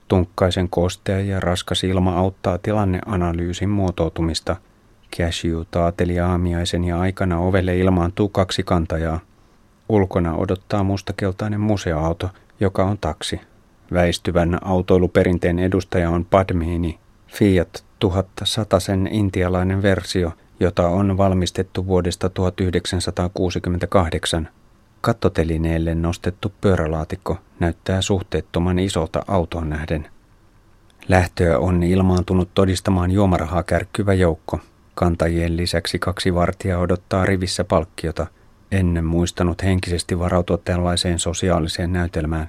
Tunkkaisen 0.09 0.69
kostea 0.69 1.21
ja 1.21 1.41
raskas 1.41 1.85
ilma 1.85 2.17
auttaa 2.17 2.59
tilanneanalyysin 2.59 3.69
muotoutumista. 3.69 4.57
Cashew 5.17 5.63
taateli 5.71 6.21
aamiaisen 6.21 6.85
ja 6.85 7.01
aikana 7.01 7.39
ovelle 7.39 7.79
ilmaantuu 7.79 8.29
kaksi 8.29 8.63
kantajaa. 8.63 9.21
Ulkona 9.89 10.35
odottaa 10.35 10.85
mustakeltainen 10.85 11.61
museoauto, 11.61 12.31
joka 12.61 12.85
on 12.85 12.99
taksi. 13.01 13.41
Väistyvän 13.93 14.59
autoiluperinteen 14.63 15.59
edustaja 15.59 16.11
on 16.11 16.25
Padmini, 16.25 16.99
Fiat 17.27 17.85
1100 17.99 18.79
intialainen 19.11 19.83
versio– 19.83 20.33
jota 20.61 20.89
on 20.89 21.17
valmistettu 21.17 21.87
vuodesta 21.87 22.29
1968. 22.29 24.49
Kattotelineelle 25.05 25.95
nostettu 25.95 26.53
pyörälaatikko 26.61 27.39
näyttää 27.61 28.03
suhteettoman 28.03 28.79
isolta 28.79 29.23
autoon 29.29 29.71
nähden. 29.71 30.09
Lähtöä 31.09 31.59
on 31.59 31.83
ilmaantunut 31.83 32.55
todistamaan 32.55 33.11
juomarahaa 33.11 33.63
kärkkyvä 33.63 34.15
joukko. 34.15 34.61
Kantajien 34.95 35.57
lisäksi 35.57 35.99
kaksi 35.99 36.35
vartijaa 36.35 36.81
odottaa 36.81 37.27
rivissä 37.27 37.65
palkkiota. 37.65 38.27
Ennen 38.71 39.05
muistanut 39.05 39.63
henkisesti 39.63 40.19
varautua 40.19 40.59
tällaiseen 40.59 41.19
sosiaaliseen 41.19 41.93
näytelmään. 41.93 42.49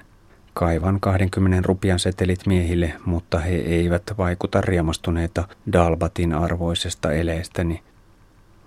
Kaivan 0.54 1.00
20 1.00 1.62
rupian 1.66 1.98
setelit 1.98 2.46
miehille, 2.46 2.92
mutta 3.04 3.38
he 3.38 3.54
eivät 3.54 4.02
vaikuta 4.18 4.60
riemastuneita 4.60 5.48
Dalbatin 5.72 6.34
arvoisesta 6.34 7.12
eleestäni. 7.12 7.82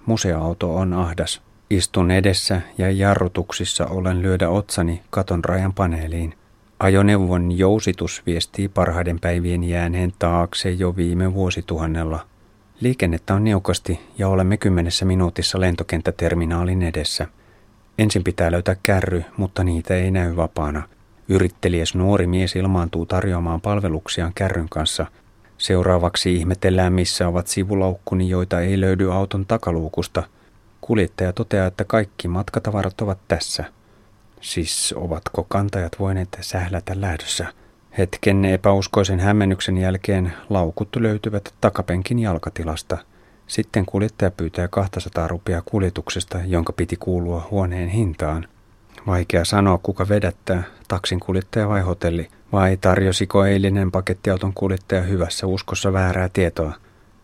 Museoauto 0.05 0.75
on 0.75 0.93
ahdas. 0.93 1.48
Istun 1.69 2.11
edessä 2.11 2.61
ja 2.77 2.91
jarrutuksissa 2.91 3.85
olen 3.85 4.21
lyödä 4.21 4.49
otsani 4.49 5.01
katon 5.09 5.43
rajan 5.43 5.73
paneeliin. 5.73 6.33
Ajoneuvon 6.79 7.57
jousitus 7.57 8.23
viestii 8.25 8.67
parhaiden 8.67 9.19
päivien 9.19 9.63
jääneen 9.63 10.13
taakse 10.19 10.71
jo 10.71 10.95
viime 10.95 11.33
vuosituhannella. 11.33 12.27
Liikennettä 12.79 13.33
on 13.33 13.43
niukasti 13.43 13.99
ja 14.17 14.27
olemme 14.27 14.57
kymmenessä 14.57 15.05
minuutissa 15.05 15.59
lentokenttäterminaalin 15.59 16.81
edessä. 16.81 17.27
Ensin 17.97 18.23
pitää 18.23 18.51
löytää 18.51 18.75
kärry, 18.83 19.23
mutta 19.37 19.63
niitä 19.63 19.95
ei 19.95 20.11
näy 20.11 20.35
vapaana. 20.35 20.83
Yritteliäs 21.29 21.95
nuori 21.95 22.27
mies 22.27 22.55
ilmaantuu 22.55 23.05
tarjoamaan 23.05 23.61
palveluksiaan 23.61 24.31
kärryn 24.35 24.69
kanssa– 24.69 25.05
Seuraavaksi 25.59 26.35
ihmetellään, 26.35 26.93
missä 26.93 27.27
ovat 27.27 27.47
sivulaukkuni, 27.47 28.29
joita 28.29 28.61
ei 28.61 28.81
löydy 28.81 29.13
auton 29.13 29.45
takaluukusta. 29.45 30.23
Kuljettaja 30.89 31.33
toteaa, 31.33 31.67
että 31.67 31.83
kaikki 31.83 32.27
matkatavarat 32.27 33.01
ovat 33.01 33.19
tässä. 33.27 33.63
Siis 34.41 34.93
ovatko 34.97 35.43
kantajat 35.43 35.99
voineet 35.99 36.37
sählätä 36.41 37.01
lähdössä? 37.01 37.45
Hetken 37.97 38.45
epäuskoisen 38.45 39.19
hämmennyksen 39.19 39.77
jälkeen 39.77 40.33
laukut 40.49 40.95
löytyvät 40.95 41.53
takapenkin 41.61 42.19
jalkatilasta. 42.19 42.97
Sitten 43.47 43.85
kuljettaja 43.85 44.31
pyytää 44.31 44.67
200 44.67 45.27
rupia 45.27 45.61
kuljetuksesta, 45.65 46.39
jonka 46.45 46.73
piti 46.73 46.95
kuulua 46.95 47.47
huoneen 47.51 47.89
hintaan. 47.89 48.47
Vaikea 49.07 49.45
sanoa, 49.45 49.79
kuka 49.83 50.09
vedättää, 50.09 50.63
taksin 50.87 51.19
kuljettaja 51.19 51.69
vai 51.69 51.81
hotelli– 51.81 52.27
vai 52.51 52.77
tarjosiko 52.77 53.45
eilinen 53.45 53.91
pakettiauton 53.91 54.53
kuljettaja 54.53 55.01
hyvässä 55.01 55.47
uskossa 55.47 55.93
väärää 55.93 56.29
tietoa? 56.33 56.73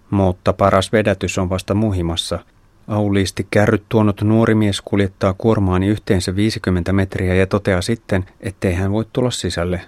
Mutta 0.10 0.54
paras 0.54 0.92
vedätys 0.92 1.38
on 1.38 1.50
vasta 1.50 1.74
muhimassa. 1.74 2.40
Auliisti 2.88 3.48
kärryt 3.52 3.84
tuonut 3.90 4.22
nuori 4.22 4.56
mies 4.56 4.82
kuljettaa 4.82 5.34
kuormaani 5.38 5.88
yhteensä 5.88 6.36
50 6.36 6.94
metriä 6.94 7.36
ja 7.36 7.48
toteaa 7.48 7.82
sitten, 7.82 8.26
ettei 8.40 8.74
hän 8.74 8.92
voi 8.92 9.06
tulla 9.14 9.32
sisälle. 9.32 9.82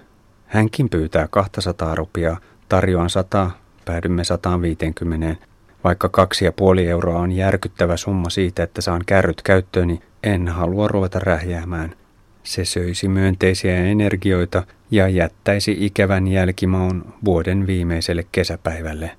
Hänkin 0.46 0.88
pyytää 0.88 1.28
200 1.30 1.94
rupiaa, 1.94 2.38
tarjoan 2.68 3.10
100, 3.10 3.50
päädymme 3.84 4.24
150. 4.24 5.46
Vaikka 5.84 6.08
kaksi 6.08 6.44
ja 6.44 6.52
puoli 6.52 6.86
euroa 6.86 7.18
on 7.18 7.32
järkyttävä 7.32 7.96
summa 7.96 8.30
siitä, 8.30 8.62
että 8.62 8.80
saan 8.80 9.02
kärryt 9.06 9.42
käyttööni, 9.42 10.00
en 10.22 10.48
halua 10.48 10.88
ruveta 10.88 11.18
rähjäämään. 11.18 11.94
Se 12.42 12.64
söisi 12.64 13.08
myönteisiä 13.08 13.76
energioita 13.76 14.62
ja 14.90 15.08
jättäisi 15.08 15.76
ikävän 15.80 16.28
jälkimaun 16.28 17.14
vuoden 17.24 17.66
viimeiselle 17.66 18.26
kesäpäivälle. 18.32 19.10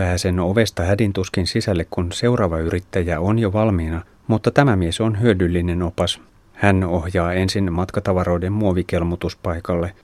Pääsen 0.00 0.40
ovesta 0.40 0.82
hädintuskin 0.82 1.46
sisälle, 1.46 1.86
kun 1.90 2.12
seuraava 2.12 2.58
yrittäjä 2.58 3.20
on 3.20 3.38
jo 3.38 3.52
valmiina, 3.52 4.02
mutta 4.26 4.50
tämä 4.50 4.76
mies 4.76 5.00
on 5.00 5.20
hyödyllinen 5.20 5.82
opas. 5.82 6.20
Hän 6.52 6.84
ohjaa 6.84 7.32
ensin 7.32 7.72
matkatavaroiden 7.72 8.52
muovikelmutuspaikalle. 8.52 9.94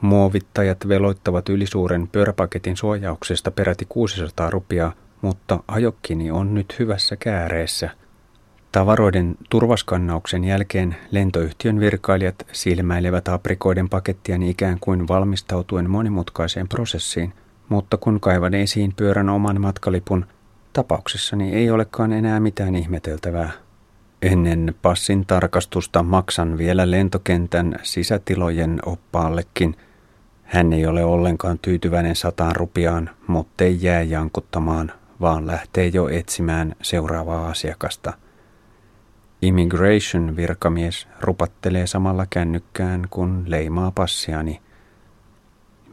Muovittajat 0.00 0.88
veloittavat 0.88 1.48
ylisuuren 1.48 2.08
pyöräpaketin 2.08 2.76
suojauksesta 2.76 3.50
peräti 3.50 3.86
600 3.88 4.50
rupiaa, 4.50 4.92
mutta 5.22 5.60
ajokkini 5.68 6.30
on 6.30 6.54
nyt 6.54 6.76
hyvässä 6.78 7.16
kääreessä– 7.16 7.90
Tavaroiden 8.72 9.36
turvaskannauksen 9.50 10.44
jälkeen 10.44 10.96
lentoyhtiön 11.10 11.80
virkailijat 11.80 12.46
silmäilevät 12.52 13.28
aprikoiden 13.28 13.88
pakettiani 13.88 14.50
ikään 14.50 14.78
kuin 14.80 15.08
valmistautuen 15.08 15.90
monimutkaiseen 15.90 16.68
prosessiin, 16.68 17.32
mutta 17.68 17.96
kun 17.96 18.20
kaivan 18.20 18.54
esiin 18.54 18.92
pyörän 18.96 19.28
oman 19.28 19.60
matkalipun, 19.60 20.26
tapauksessani 20.72 21.52
ei 21.52 21.70
olekaan 21.70 22.12
enää 22.12 22.40
mitään 22.40 22.74
ihmeteltävää. 22.74 23.50
Ennen 24.22 24.74
passin 24.82 25.26
tarkastusta 25.26 26.02
maksan 26.02 26.58
vielä 26.58 26.90
lentokentän 26.90 27.74
sisätilojen 27.82 28.78
oppaallekin. 28.86 29.76
Hän 30.42 30.72
ei 30.72 30.86
ole 30.86 31.04
ollenkaan 31.04 31.58
tyytyväinen 31.58 32.16
sataan 32.16 32.56
rupiaan, 32.56 33.10
mutta 33.26 33.64
ei 33.64 33.78
jää 33.80 34.02
jankuttamaan, 34.02 34.92
vaan 35.20 35.46
lähtee 35.46 35.86
jo 35.86 36.08
etsimään 36.08 36.74
seuraavaa 36.82 37.48
asiakasta. 37.48 38.12
Immigration 39.42 40.36
virkamies 40.36 41.08
rupattelee 41.20 41.86
samalla 41.86 42.26
kännykkään, 42.30 43.06
kun 43.10 43.44
leimaa 43.46 43.90
passiani. 43.90 44.60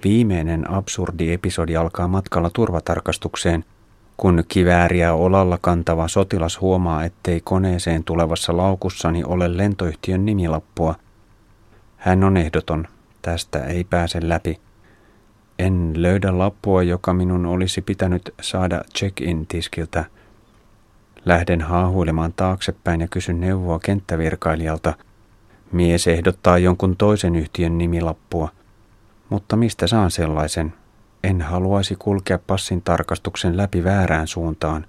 Viimeinen 0.04 0.72
absurdi 0.72 1.34
episodi 1.34 1.76
alkaa 1.76 2.08
matkalla 2.08 2.50
turvatarkastukseen– 2.54 3.66
kun 4.18 4.44
kivääriä 4.48 5.14
olalla 5.14 5.58
kantava 5.62 6.08
sotilas 6.08 6.62
huomaa, 6.62 7.04
ettei 7.04 7.42
koneeseen 7.42 8.04
tulevassa 8.04 8.58
laukussani 8.58 9.24
ole 9.24 9.58
lentoyhtiön 9.58 10.26
nimilappua, 10.26 10.96
hän 11.98 12.24
on 12.24 12.38
ehdoton. 12.38 12.88
Tästä 13.22 13.66
ei 13.66 13.84
pääse 13.84 14.20
läpi. 14.24 14.60
En 15.60 15.94
löydä 15.96 16.38
lappua, 16.38 16.84
joka 16.84 17.14
minun 17.14 17.46
olisi 17.46 17.82
pitänyt 17.82 18.34
saada 18.42 18.82
check-in-tiskiltä. 18.96 20.06
Lähden 21.26 21.62
haahuilemaan 21.62 22.34
taaksepäin 22.36 23.02
ja 23.02 23.08
kysyn 23.08 23.40
neuvoa 23.40 23.80
kenttävirkailijalta. 23.80 24.94
Mies 25.72 26.08
ehdottaa 26.08 26.58
jonkun 26.58 26.98
toisen 26.98 27.36
yhtiön 27.36 27.78
nimilappua. 27.78 28.50
Mutta 29.30 29.56
mistä 29.56 29.88
saan 29.88 30.12
sellaisen? 30.12 30.74
En 31.24 31.42
haluaisi 31.42 31.96
kulkea 32.00 32.40
passin 32.40 32.82
tarkastuksen 32.82 33.58
läpi 33.58 33.84
väärään 33.84 34.28
suuntaan. 34.28 34.86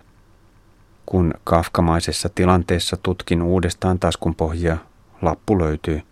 Kun 1.06 1.34
kafkamaisessa 1.44 2.28
tilanteessa 2.34 2.96
tutkin 2.96 3.42
uudestaan 3.42 3.98
taskun 3.98 4.34
pohjaa, 4.34 4.78
lappu 5.22 5.58
löytyy. 5.58 6.02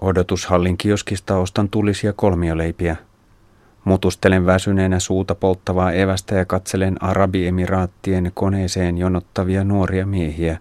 Odotushallin 0.00 0.78
kioskista 0.78 1.36
ostan 1.36 1.68
tulisia 1.68 2.12
kolmioleipiä. 2.12 2.96
Mutustelen 3.84 4.46
väsyneenä 4.46 5.00
suuta 5.00 5.34
polttavaa 5.34 5.92
evästä 5.92 6.34
ja 6.34 6.44
katselen 6.44 7.02
Arabiemiraattien 7.02 8.32
koneeseen 8.34 8.98
jonottavia 8.98 9.64
nuoria 9.64 10.06
miehiä. 10.06 10.58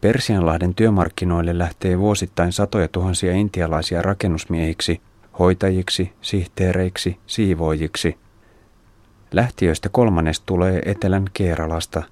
Persianlahden 0.00 0.74
työmarkkinoille 0.74 1.58
lähtee 1.58 1.98
vuosittain 1.98 2.52
satoja 2.52 2.88
tuhansia 2.88 3.32
intialaisia 3.32 4.02
rakennusmiehiksi– 4.02 5.00
hoitajiksi, 5.40 6.12
sihteereiksi, 6.20 7.18
siivoojiksi. 7.26 8.18
Lähtiöistä 9.32 9.88
kolmannes 9.88 10.40
tulee 10.40 10.82
Etelän 10.84 11.24
Keeralasta. 11.32 12.02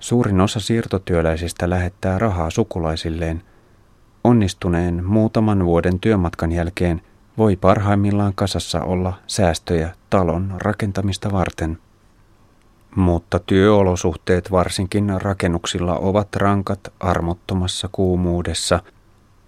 Suurin 0.00 0.40
osa 0.40 0.60
siirtotyöläisistä 0.60 1.70
lähettää 1.70 2.18
rahaa 2.18 2.50
sukulaisilleen. 2.50 3.42
Onnistuneen 4.24 5.04
muutaman 5.04 5.64
vuoden 5.64 6.00
työmatkan 6.00 6.52
jälkeen 6.52 7.02
voi 7.38 7.56
parhaimmillaan 7.56 8.34
kasassa 8.34 8.80
olla 8.80 9.14
säästöjä 9.26 9.94
talon 10.10 10.54
rakentamista 10.58 11.32
varten. 11.32 11.78
Mutta 12.98 13.38
työolosuhteet 13.38 14.50
varsinkin 14.50 15.12
rakennuksilla 15.16 15.98
ovat 15.98 16.36
rankat 16.36 16.92
armottomassa 17.00 17.88
kuumuudessa 17.92 18.82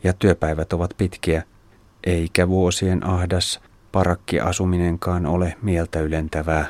ja 0.04 0.12
työpäivät 0.12 0.72
ovat 0.72 0.94
pitkiä– 0.96 1.42
eikä 2.04 2.48
vuosien 2.48 3.06
ahdas 3.06 3.60
parakkiasuminenkaan 3.92 5.26
ole 5.26 5.56
mieltä 5.62 6.00
ylentävää. 6.00 6.66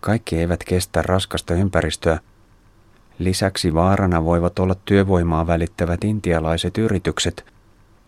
Kaikki 0.00 0.38
eivät 0.38 0.64
kestä 0.64 1.02
raskasta 1.02 1.54
ympäristöä. 1.54 2.18
Lisäksi 3.18 3.74
vaarana 3.74 4.24
voivat 4.24 4.58
olla 4.58 4.74
työvoimaa 4.84 5.46
välittävät 5.46 6.04
intialaiset 6.04 6.78
yritykset, 6.78 7.44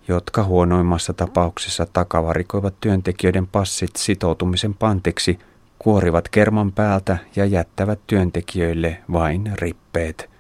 jotka 0.08 0.44
huonoimmassa 0.44 1.12
tapauksessa 1.12 1.86
takavarikoivat 1.92 2.74
työntekijöiden 2.80 3.46
passit 3.46 3.96
sitoutumisen 3.96 4.74
pantiksi, 4.74 5.38
kuorivat 5.84 6.28
kerman 6.28 6.72
päältä 6.72 7.18
ja 7.36 7.44
jättävät 7.44 8.00
työntekijöille 8.06 9.02
vain 9.12 9.52
rippeet. 9.54 10.30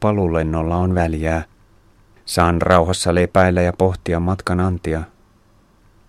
Palulennolla 0.00 0.76
on 0.76 0.94
väliä– 0.94 1.42
Saan 2.24 2.62
rauhassa 2.62 3.14
lepäillä 3.14 3.62
ja 3.62 3.72
pohtia 3.72 4.20
matkan 4.20 4.60
antia. 4.60 5.02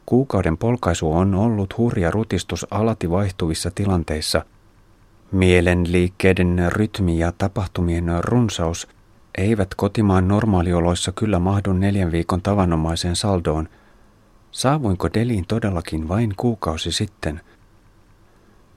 Kuukauden 0.06 0.58
polkaisu 0.58 1.12
on 1.12 1.36
ollut 1.36 1.78
hurja 1.78 2.12
rutistus 2.12 2.68
alati 2.72 3.10
vaihtuvissa 3.10 3.72
tilanteissa. 3.76 4.46
Mielen 5.32 5.92
liikkeiden 5.92 6.72
rytmi 6.72 7.20
ja 7.20 7.32
tapahtumien 7.38 8.06
runsaus 8.20 8.88
eivät 9.38 9.76
kotimaan 9.76 10.28
normaalioloissa 10.28 11.12
kyllä 11.12 11.40
mahdu 11.40 11.74
neljän 11.74 12.12
viikon 12.12 12.42
tavanomaiseen 12.42 13.16
saldoon. 13.16 13.70
Saavuinko 14.56 15.10
Deliin 15.14 15.46
todellakin 15.48 16.08
vain 16.08 16.34
kuukausi 16.38 16.92
sitten? 16.92 17.42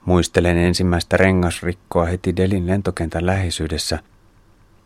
Muistelen 0.04 0.56
ensimmäistä 0.56 1.16
rengasrikkoa 1.16 2.04
heti 2.04 2.36
Delin 2.36 2.66
lentokentän 2.66 3.26
läheisyydessä– 3.26 3.98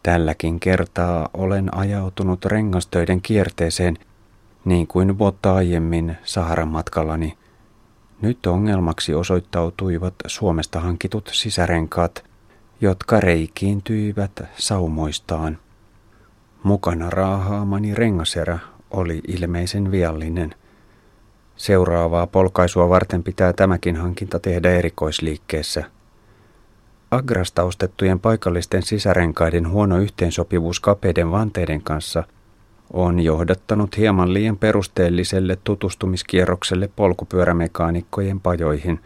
Tälläkin 0.02 0.61
kertaa 0.61 1.28
olen 1.35 1.76
ajautunut 1.76 2.44
rengastöiden 2.44 3.22
kierteeseen 3.22 3.98
niin 4.64 4.87
kuin 4.87 5.18
vuotta 5.18 5.55
aiemmin 5.55 6.16
Saharan 6.24 6.68
matkallani. 6.68 7.38
Nyt 8.20 8.46
ongelmaksi 8.46 9.14
osoittautuivat 9.14 10.14
Suomesta 10.26 10.81
hankitut 10.81 11.31
sisärenkaat, 11.33 12.24
jotka 12.81 13.20
reikiintyivät 13.20 14.42
saumoistaan. 14.59 15.59
Mukana 16.62 17.11
raahaamani 17.11 17.94
rengaserä 17.94 18.59
oli 18.90 19.20
ilmeisen 19.28 19.90
viallinen. 19.90 20.55
Seuraavaa 21.62 22.27
polkaisua 22.27 22.88
varten 22.88 23.22
pitää 23.22 23.53
tämäkin 23.53 23.96
hankinta 23.96 24.38
tehdä 24.38 24.70
erikoisliikkeessä– 24.70 25.85
Agrasta 27.12 27.62
ostettujen 27.62 28.20
paikallisten 28.20 28.83
sisärenkaiden 28.83 29.68
huono 29.68 29.98
yhteensopivuus 29.98 30.81
kapeiden 30.81 31.31
vanteiden 31.31 31.83
kanssa 31.83 32.25
on 32.92 33.20
johdattanut 33.20 33.96
hieman 33.96 34.35
liian 34.35 34.59
perusteelliselle 34.59 35.59
tutustumiskierrokselle 35.64 36.90
polkupyörämekaanikkojen 36.96 38.40
pajoihin. 38.40 39.01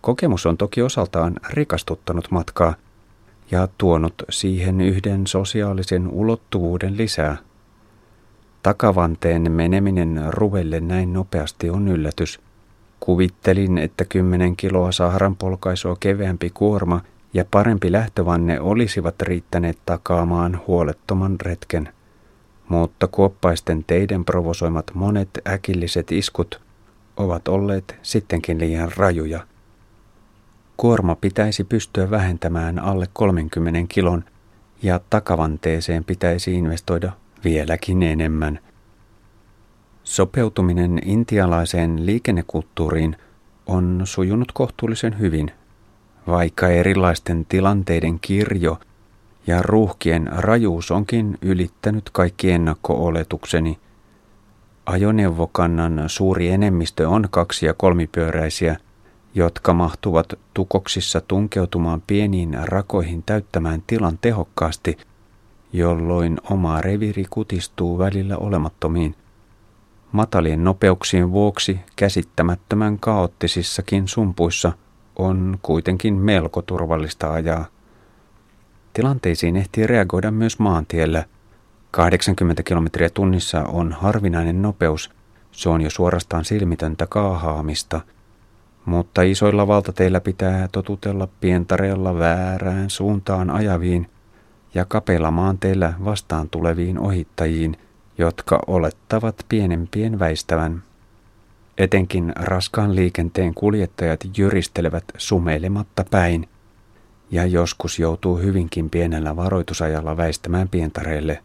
Kokemus 0.00 0.46
on 0.46 0.56
toki 0.56 0.82
osaltaan 0.82 1.34
rikastuttanut 1.50 2.30
matkaa 2.30 2.74
ja 3.50 3.68
tuonut 3.78 4.14
siihen 4.30 4.80
yhden 4.80 5.26
sosiaalisen 5.26 6.08
ulottuvuuden 6.08 6.96
lisää. 6.96 7.36
Takavanteen 8.62 9.52
meneminen 9.52 10.22
ruvelle 10.28 10.80
näin 10.80 11.12
nopeasti 11.12 11.70
on 11.70 11.88
yllätys– 11.88 12.40
Kuvittelin, 13.00 13.78
että 13.78 14.04
kymmenen 14.04 14.56
kiloa 14.56 14.92
Saharan 14.92 15.36
polkaisua 15.36 15.96
keveämpi 16.00 16.50
kuorma 16.50 17.00
ja 17.34 17.44
parempi 17.50 17.92
lähtövanne 17.92 18.60
olisivat 18.60 19.22
riittäneet 19.22 19.78
takaamaan 19.86 20.60
huolettoman 20.66 21.36
retken. 21.42 21.88
Mutta 22.68 23.06
kuoppaisten 23.06 23.84
teiden 23.84 24.24
provosoimat 24.24 24.90
monet 24.94 25.30
äkilliset 25.48 26.12
iskut 26.12 26.60
ovat 27.16 27.48
olleet 27.48 27.96
sittenkin 28.02 28.58
liian 28.58 28.92
rajuja. 28.96 29.46
Kuorma 30.76 31.16
pitäisi 31.16 31.64
pystyä 31.64 32.10
vähentämään 32.10 32.78
alle 32.78 33.06
30 33.12 33.80
kilon 33.94 34.24
ja 34.82 35.00
takavanteeseen 35.10 36.04
pitäisi 36.04 36.54
investoida 36.54 37.12
vieläkin 37.44 38.02
enemmän– 38.02 38.58
Sopeutuminen 40.10 41.00
intialaiseen 41.04 42.06
liikennekulttuuriin 42.06 43.16
on 43.66 44.00
sujunut 44.04 44.52
kohtuullisen 44.52 45.18
hyvin, 45.18 45.52
vaikka 46.26 46.68
erilaisten 46.68 47.46
tilanteiden 47.46 48.20
kirjo 48.20 48.78
ja 49.46 49.62
ruuhkien 49.62 50.28
rajuus 50.32 50.90
onkin 50.90 51.38
ylittänyt 51.42 52.10
kaikki 52.12 52.50
ennakko-oletukseni. 52.50 53.78
Ajoneuvokannan 54.86 56.04
suuri 56.06 56.48
enemmistö 56.48 57.08
on 57.08 57.28
kaksi- 57.30 57.66
ja 57.66 57.74
kolmipyöräisiä, 57.74 58.76
jotka 59.34 59.74
mahtuvat 59.74 60.38
tukoksissa 60.54 61.20
tunkeutumaan 61.20 62.02
pieniin 62.06 62.56
rakoihin 62.62 63.22
täyttämään 63.22 63.82
tilan 63.86 64.18
tehokkaasti, 64.20 64.98
jolloin 65.72 66.38
oma 66.50 66.80
reviri 66.80 67.24
kutistuu 67.30 67.98
välillä 67.98 68.36
olemattomiin– 68.36 69.14
Matalien 70.12 70.64
nopeuksien 70.64 71.32
vuoksi 71.32 71.80
käsittämättömän 71.96 72.98
kaoottisissakin 72.98 74.08
sumpuissa 74.08 74.72
on 75.16 75.58
kuitenkin 75.62 76.14
melko 76.14 76.62
turvallista 76.62 77.32
ajaa. 77.32 77.66
Tilanteisiin 78.92 79.56
ehtii 79.56 79.86
reagoida 79.86 80.30
myös 80.30 80.58
maantiellä. 80.58 81.24
80 81.90 82.62
kilometriä 82.62 83.10
tunnissa 83.10 83.62
on 83.62 83.92
harvinainen 83.92 84.62
nopeus, 84.62 85.10
se 85.52 85.68
on 85.68 85.80
jo 85.80 85.90
suorastaan 85.90 86.44
silmitöntä 86.44 87.06
kaahaamista. 87.06 88.00
mutta 88.84 89.22
isoilla 89.22 89.66
valtateillä 89.66 90.20
pitää 90.20 90.68
totutella 90.72 91.28
pientareella 91.40 92.18
väärään 92.18 92.90
suuntaan 92.90 93.50
ajaviin 93.50 94.10
ja 94.74 94.84
kapeilla 94.84 95.30
maanteillä 95.30 95.92
vastaan 96.04 96.50
tuleviin 96.50 96.98
ohittajiin, 96.98 97.76
jotka 98.18 98.60
olettavat 98.66 99.46
pienempien 99.48 100.18
väistävän. 100.18 100.82
Etenkin 101.78 102.32
raskaan 102.36 102.96
liikenteen 102.96 103.54
kuljettajat 103.54 104.20
jyristelevät 104.38 105.04
sumeilematta 105.16 106.04
päin 106.10 106.48
ja 107.30 107.46
joskus 107.46 107.98
joutuu 107.98 108.38
hyvinkin 108.38 108.90
pienellä 108.90 109.36
varoitusajalla 109.36 110.16
väistämään 110.16 110.68
pientareille. 110.68 111.42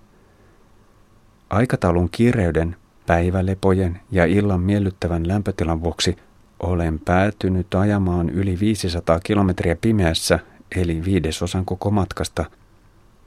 Aikataulun 1.50 2.10
kireyden, 2.10 2.76
päivälepojen 3.08 4.00
ja 4.12 4.26
illan 4.26 4.62
miellyttävän 4.62 5.28
lämpötilan 5.28 5.84
vuoksi 5.84 6.16
olen 6.60 7.00
päätynyt 7.00 7.76
ajamaan 7.76 8.30
yli 8.30 8.60
500 8.60 9.20
kilometriä 9.20 9.76
pimeässä, 9.76 10.40
eli 10.76 11.06
viidesosan 11.06 11.66
koko 11.66 11.92
matkasta. 11.92 12.46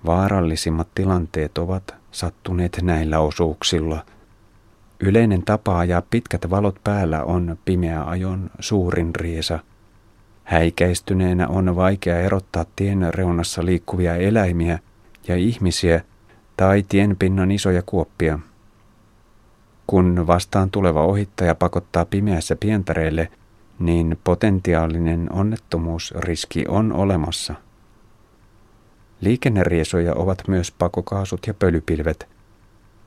Vaarallisimmat 0.06 0.88
tilanteet 0.94 1.58
ovat 1.58 1.94
sattuneet 2.10 2.78
näillä 2.82 3.18
osuuksilla. 3.18 4.04
Yleinen 5.00 5.42
tapa 5.42 5.78
ajaa 5.78 6.02
pitkät 6.10 6.50
valot 6.50 6.76
päällä 6.84 7.24
on 7.24 7.58
pimeä 7.64 8.04
ajon 8.04 8.50
suurin 8.60 9.14
riesa. 9.14 9.58
Häikäistyneenä 10.44 11.48
on 11.48 11.76
vaikea 11.76 12.20
erottaa 12.20 12.64
tien 12.76 13.14
reunassa 13.14 13.64
liikkuvia 13.64 14.16
eläimiä 14.16 14.78
ja 15.28 15.36
ihmisiä 15.36 16.00
tai 16.56 16.84
tienpinnan 16.88 17.50
isoja 17.50 17.82
kuoppia. 17.86 18.38
Kun 19.86 20.26
vastaan 20.26 20.70
tuleva 20.70 21.04
ohittaja 21.04 21.54
pakottaa 21.54 22.04
pimeässä 22.04 22.56
pientareille, 22.56 23.28
niin 23.78 24.18
potentiaalinen 24.24 25.32
onnettomuusriski 25.32 26.64
on 26.68 26.92
olemassa. 26.92 27.54
Liikenneriesoja 29.20 30.14
ovat 30.14 30.48
myös 30.48 30.72
pakokaasut 30.72 31.46
ja 31.46 31.54
pölypilvet. 31.54 32.28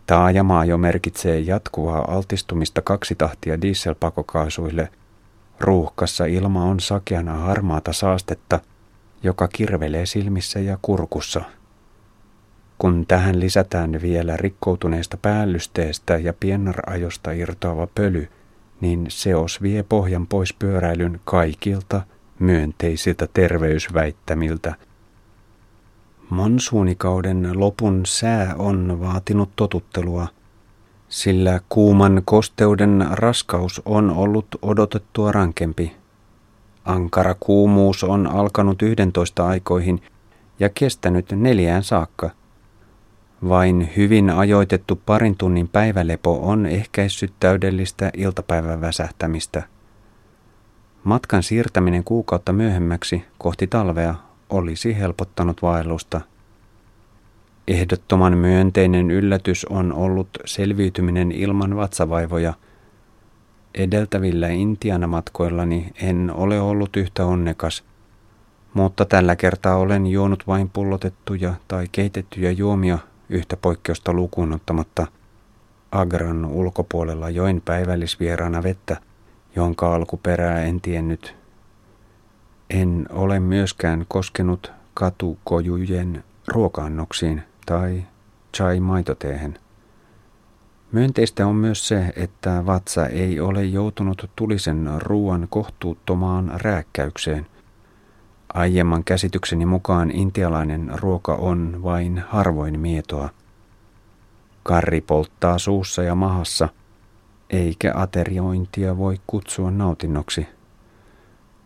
Taajamaa 0.08 0.66
jo 0.66 0.78
merkitsee 0.78 1.40
jatkuvaa 1.40 2.06
altistumista 2.08 2.82
kaksi 2.82 3.16
tahtia 3.16 3.62
dieselpakokaasuille. 3.62 4.90
Ruuhkassa 5.60 6.26
ilma 6.26 6.64
on 6.64 6.80
sakeana 6.80 7.34
harmaata 7.34 7.94
saastetta, 7.94 8.60
joka 9.24 9.48
kirvelee 9.48 10.06
silmissä 10.06 10.60
ja 10.60 10.78
kurkussa. 10.82 11.42
Kun 12.78 13.06
tähän 13.08 13.40
lisätään 13.40 14.02
vielä 14.02 14.38
rikkoutuneesta 14.38 15.18
päällysteestä 15.18 16.18
ja 16.18 16.34
piennarajosta 16.34 17.32
irtoava 17.32 17.88
pöly, 17.96 18.28
niin 18.82 19.06
seos 19.10 19.62
vie 19.62 19.84
pohjan 19.84 20.28
pois 20.28 20.54
pyöräilyn 20.54 21.20
kaikilta 21.26 22.02
myönteisiltä 22.40 23.28
terveysväittämiltä. 23.34 24.76
Monsuunikauden 26.32 27.60
lopun 27.60 28.06
sää 28.06 28.56
on 28.58 28.98
vaatinut 29.02 29.50
totuttelua, 29.56 30.28
sillä 31.10 31.60
kuuman 31.70 32.22
kosteuden 32.26 33.08
raskaus 33.12 33.82
on 33.86 34.10
ollut 34.10 34.48
odotettua 34.62 35.32
rankempi. 35.32 35.96
Ankara 36.86 37.36
kuumuus 37.40 38.04
on 38.04 38.28
alkanut 38.28 38.82
11 38.82 39.48
aikoihin 39.48 40.02
ja 40.60 40.70
kestänyt 40.70 41.32
neljään 41.32 41.84
saakka– 41.84 42.30
vain 43.50 43.90
hyvin 43.98 44.30
ajoitettu 44.30 45.02
parin 45.06 45.38
tunnin 45.38 45.68
päivälepo 45.68 46.40
on 46.50 46.66
ehkäissyt 46.66 47.34
täydellistä 47.40 48.12
iltapäivän 48.18 48.82
väsähtämistä. 48.82 49.64
Matkan 51.04 51.44
siirtäminen 51.44 52.04
kuukautta 52.04 52.54
myöhemmäksi 52.54 53.26
kohti 53.38 53.68
talvea 53.68 54.16
olisi 54.52 54.98
helpottanut 54.98 55.62
vaellusta. 55.62 56.22
Ehdottoman 57.68 58.38
myönteinen 58.38 59.12
yllätys 59.12 59.66
on 59.66 59.94
ollut 59.94 60.30
selviytyminen 60.46 61.32
ilman 61.32 61.76
vatsavaivoja. 61.76 62.54
Edeltävillä 63.76 64.48
Intiana-matkoillani 64.48 65.92
en 66.02 66.32
ole 66.36 66.62
ollut 66.62 66.96
yhtä 66.96 67.26
onnekas, 67.26 67.84
mutta 68.74 69.06
tällä 69.06 69.36
kertaa 69.36 69.76
olen 69.76 70.08
juonut 70.08 70.48
vain 70.48 70.70
pullotettuja 70.70 71.54
tai 71.68 71.88
keitettyjä 71.92 72.52
juomia 72.52 73.00
yhtä 73.30 73.58
poikkeusta 73.58 74.14
lukuun 74.14 74.54
ottamatta 74.54 75.08
Agran 75.92 76.46
ulkopuolella 76.46 77.30
join 77.30 77.62
päivällisvieraana 77.66 78.64
vettä, 78.64 78.98
jonka 79.56 79.96
alkuperää 79.96 80.64
en 80.64 80.82
tiennyt. 80.82 81.41
En 82.74 83.06
ole 83.10 83.40
myöskään 83.40 84.06
koskenut 84.08 84.72
katukojujen 84.94 86.24
ruokaannoksiin 86.48 87.44
tai 87.66 88.04
chai-maitoteehen. 88.58 89.60
Myönteistä 90.92 91.48
on 91.48 91.56
myös 91.56 91.88
se, 91.88 92.14
että 92.16 92.66
vatsa 92.66 93.08
ei 93.08 93.40
ole 93.40 93.64
joutunut 93.64 94.30
tulisen 94.36 94.90
ruoan 94.98 95.48
kohtuuttomaan 95.50 96.52
rääkkäykseen– 96.56 97.48
Aiemman 98.54 99.04
käsitykseni 99.04 99.66
mukaan 99.66 100.12
intialainen 100.12 100.92
ruoka 100.96 101.36
on 101.36 101.80
vain 101.84 102.24
harvoin 102.28 102.80
mietoa. 102.80 103.30
Karri 104.64 105.02
polttaa 105.02 105.58
suussa 105.58 106.04
ja 106.04 106.16
mahassa, 106.16 106.70
eikä 107.50 107.94
ateriointia 107.96 108.98
voi 108.98 109.20
kutsua 109.28 109.72
nautinnoksi. 109.72 110.48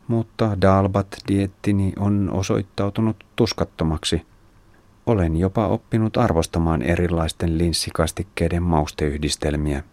Mutta 0.08 0.58
Dalbat-diettini 0.62 1.94
on 2.00 2.30
osoittautunut 2.34 3.26
tuskattomaksi. 3.36 4.26
Olen 5.06 5.38
jopa 5.38 5.68
oppinut 5.68 6.18
arvostamaan 6.18 6.82
erilaisten 6.82 7.58
linssikastikkeiden 7.58 8.64
mausteyhdistelmiä. 8.64 9.84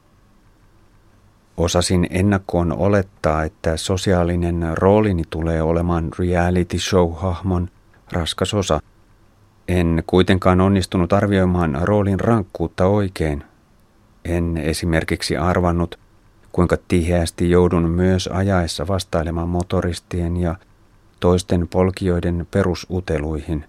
Osasin 1.57 2.07
ennakkoon 2.11 2.73
olettaa, 2.73 3.45
että 3.45 3.77
sosiaalinen 3.77 4.65
roolini 4.75 5.23
tulee 5.31 5.63
olemaan 5.63 6.11
reality 6.19 6.79
show-hahmon 6.79 7.69
raskas 8.13 8.55
osa. 8.55 8.81
En 9.69 10.03
kuitenkaan 10.07 10.61
onnistunut 10.61 11.13
arvioimaan 11.13 11.79
roolin 11.83 12.21
rankkuutta 12.21 12.87
oikein. 12.87 13.45
En 14.25 14.57
esimerkiksi 14.57 15.37
arvannut, 15.37 15.99
kuinka 16.53 16.77
tiheästi 16.89 17.51
joudun 17.51 17.91
myös 17.91 18.27
ajaessa 18.33 18.87
vastailemaan 18.87 19.49
motoristien 19.49 20.37
ja 20.37 20.57
toisten 21.21 21.69
polkijoiden 21.69 22.47
perusuteluihin. 22.51 23.65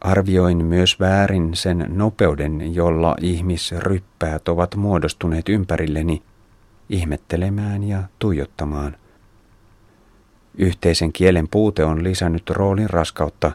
Arvioin 0.00 0.64
myös 0.64 1.00
väärin 1.00 1.54
sen 1.54 1.86
nopeuden, 1.88 2.74
jolla 2.74 3.16
ihmisryppäät 3.20 4.48
ovat 4.48 4.74
muodostuneet 4.74 5.48
ympärilleni– 5.48 6.22
ihmettelemään 6.92 7.84
ja 7.84 8.02
tuijottamaan. 8.18 8.96
Yhteisen 10.58 11.12
kielen 11.12 11.48
puute 11.48 11.84
on 11.84 12.04
lisännyt 12.04 12.50
roolin 12.50 12.90
raskautta, 12.90 13.52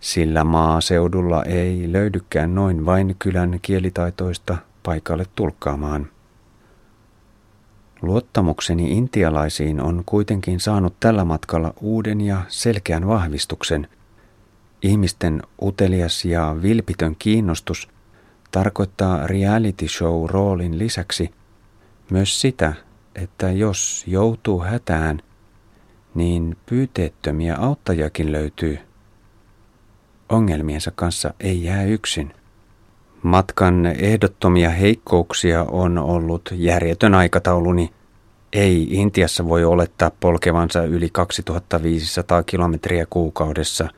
sillä 0.00 0.44
maaseudulla 0.44 1.42
ei 1.44 1.92
löydykään 1.92 2.54
noin 2.54 2.86
vain 2.86 3.16
kylän 3.18 3.58
kielitaitoista 3.62 4.56
paikalle 4.82 5.24
tulkkaamaan. 5.34 6.06
Luottamukseni 8.02 8.92
intialaisiin 8.92 9.80
on 9.80 10.02
kuitenkin 10.06 10.60
saanut 10.60 11.00
tällä 11.00 11.24
matkalla 11.24 11.74
uuden 11.80 12.20
ja 12.20 12.42
selkeän 12.48 13.06
vahvistuksen. 13.06 13.88
Ihmisten 14.82 15.42
utelias 15.62 16.24
ja 16.24 16.56
vilpitön 16.62 17.16
kiinnostus 17.18 17.88
tarkoittaa 18.50 19.26
reality 19.26 19.88
show 19.88 20.30
roolin 20.30 20.78
lisäksi 20.78 21.30
myös 22.10 22.40
sitä, 22.40 22.72
että 23.14 23.50
jos 23.50 24.04
joutuu 24.06 24.60
hätään, 24.60 25.22
niin 26.14 26.56
pyyteettömiä 26.66 27.56
auttajakin 27.56 28.32
löytyy. 28.32 28.78
Ongelmiensa 30.28 30.90
kanssa 30.90 31.34
ei 31.40 31.64
jää 31.64 31.84
yksin. 31.84 32.34
Matkan 33.22 33.86
ehdottomia 33.86 34.70
heikkouksia 34.70 35.64
on 35.64 35.98
ollut 35.98 36.50
järjetön 36.52 37.14
aikatauluni. 37.14 37.90
Ei 38.52 38.86
Intiassa 38.90 39.48
voi 39.48 39.64
olettaa 39.64 40.10
polkevansa 40.20 40.84
yli 40.84 41.08
2500 41.12 42.42
kilometriä 42.42 43.06
kuukaudessa. 43.10 43.88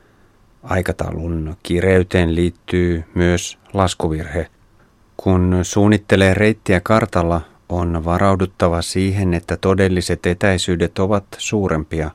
Aikataulun 0.63 1.55
kireyteen 1.63 2.35
liittyy 2.35 3.03
myös 3.15 3.57
laskuvirhe. 3.73 4.47
Kun 5.17 5.59
suunnittelee 5.61 6.33
reittiä 6.33 6.79
kartalla, 6.79 7.41
on 7.69 8.05
varauduttava 8.05 8.81
siihen, 8.81 9.33
että 9.33 9.57
todelliset 9.57 10.25
etäisyydet 10.25 10.99
ovat 10.99 11.23
suurempia. 11.37 12.11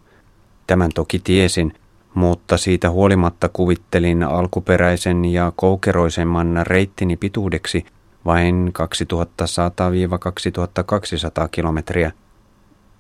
Tämän 0.66 0.90
toki 0.94 1.18
tiesin, 1.18 1.74
mutta 2.16 2.56
siitä 2.56 2.90
huolimatta 2.90 3.48
kuvittelin 3.48 4.22
alkuperäisen 4.22 5.24
ja 5.24 5.52
koukeroisemman 5.56 6.60
reittini 6.62 7.16
pituudeksi 7.16 7.86
vain 8.24 8.72
2100-2200 11.44 11.48
kilometriä. 11.50 12.12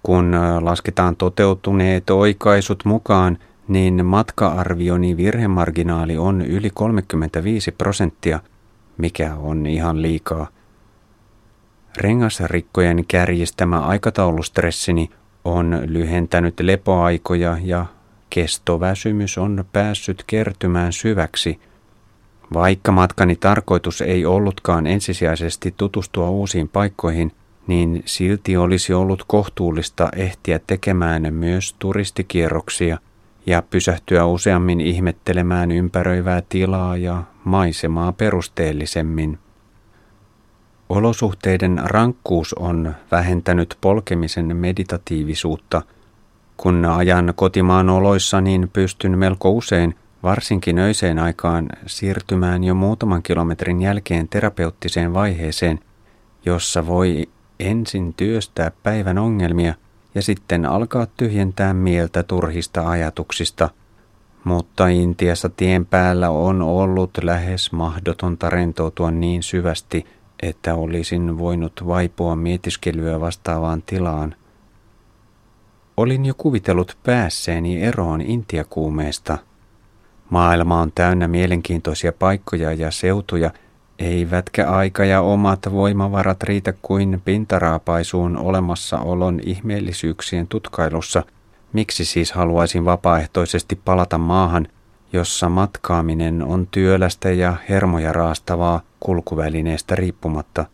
Kun 0.02 0.32
lasketaan 0.60 1.16
toteutuneet 1.16 2.10
oikaisut 2.10 2.84
mukaan, 2.84 3.38
niin 3.68 4.06
matka-arvioni 4.06 5.16
virhemarginaali 5.16 6.18
on 6.18 6.42
yli 6.42 6.70
35 6.74 7.72
prosenttia, 7.72 8.40
mikä 8.98 9.34
on 9.34 9.66
ihan 9.66 10.02
liikaa. 10.02 10.46
Rengasrikkojen 11.96 13.04
kärjistämä 13.08 13.80
aikataulustressini 13.80 15.10
on 15.44 15.82
lyhentänyt 15.86 16.60
lepoaikoja 16.60 17.56
ja 17.62 17.86
kestoväsymys 18.30 19.38
on 19.38 19.64
päässyt 19.72 20.24
kertymään 20.26 20.92
syväksi. 20.92 21.60
Vaikka 22.54 22.92
matkani 22.92 23.36
tarkoitus 23.36 24.00
ei 24.00 24.26
ollutkaan 24.26 24.86
ensisijaisesti 24.86 25.74
tutustua 25.76 26.30
uusiin 26.30 26.68
paikkoihin, 26.68 27.32
niin 27.66 28.02
silti 28.04 28.56
olisi 28.56 28.92
ollut 28.92 29.24
kohtuullista 29.26 30.08
ehtiä 30.16 30.60
tekemään 30.66 31.34
myös 31.34 31.74
turistikierroksia 31.78 32.98
ja 33.46 33.62
pysähtyä 33.62 34.24
useammin 34.24 34.80
ihmettelemään 34.80 35.70
ympäröivää 35.70 36.42
tilaa 36.48 36.96
ja 36.96 37.22
maisemaa 37.44 38.12
perusteellisemmin. 38.12 39.38
Olosuhteiden 40.88 41.80
rankkuus 41.84 42.54
on 42.54 42.94
vähentänyt 43.10 43.78
polkemisen 43.80 44.56
meditatiivisuutta. 44.56 45.82
Kun 46.56 46.84
ajan 46.84 47.32
kotimaan 47.36 47.90
oloissa, 47.90 48.40
niin 48.40 48.70
pystyn 48.72 49.18
melko 49.18 49.50
usein, 49.50 49.94
varsinkin 50.22 50.78
öiseen 50.78 51.18
aikaan, 51.18 51.68
siirtymään 51.86 52.64
jo 52.64 52.74
muutaman 52.74 53.22
kilometrin 53.22 53.82
jälkeen 53.82 54.28
terapeuttiseen 54.28 55.14
vaiheeseen, 55.14 55.80
jossa 56.46 56.86
voi 56.86 57.26
ensin 57.60 58.14
työstää 58.14 58.70
päivän 58.82 59.18
ongelmia 59.18 59.74
ja 60.14 60.22
sitten 60.22 60.66
alkaa 60.66 61.06
tyhjentää 61.16 61.74
mieltä 61.74 62.22
turhista 62.22 62.90
ajatuksista. 62.90 63.70
Mutta 64.44 64.88
Intiassa 64.88 65.48
tien 65.48 65.86
päällä 65.86 66.30
on 66.30 66.62
ollut 66.62 67.10
lähes 67.22 67.72
mahdotonta 67.72 68.50
rentoutua 68.50 69.10
niin 69.10 69.42
syvästi– 69.42 70.06
että 70.42 70.74
olisin 70.74 71.38
voinut 71.38 71.82
vaipua 71.86 72.36
mietiskelyä 72.36 73.20
vastaavaan 73.20 73.82
tilaan. 73.82 74.34
Olin 75.96 76.26
jo 76.26 76.34
kuvitellut 76.38 76.98
päässeeni 77.02 77.82
eroon 77.82 78.20
intiakuumeesta. 78.20 79.38
Maailma 80.30 80.80
on 80.80 80.92
täynnä 80.94 81.28
mielenkiintoisia 81.28 82.12
paikkoja 82.12 82.72
ja 82.72 82.90
seutuja, 82.90 83.50
eivätkä 83.98 84.70
aika 84.70 85.04
ja 85.04 85.20
omat 85.20 85.60
voimavarat 85.72 86.42
riitä 86.42 86.74
kuin 86.82 87.22
pintaraapaisuun 87.24 88.36
olemassaolon 88.36 89.40
ihmeellisyyksien 89.42 90.46
tutkailussa. 90.48 91.22
Miksi 91.72 92.04
siis 92.04 92.32
haluaisin 92.32 92.84
vapaaehtoisesti 92.84 93.80
palata 93.84 94.18
maahan, 94.18 94.66
jossa 95.12 95.48
matkaaminen 95.48 96.42
on 96.42 96.68
työlästä 96.70 97.30
ja 97.30 97.56
hermoja 97.68 98.12
raastavaa 98.12 98.80
kulkuvälineestä 99.00 99.96
riippumatta. 99.96 100.64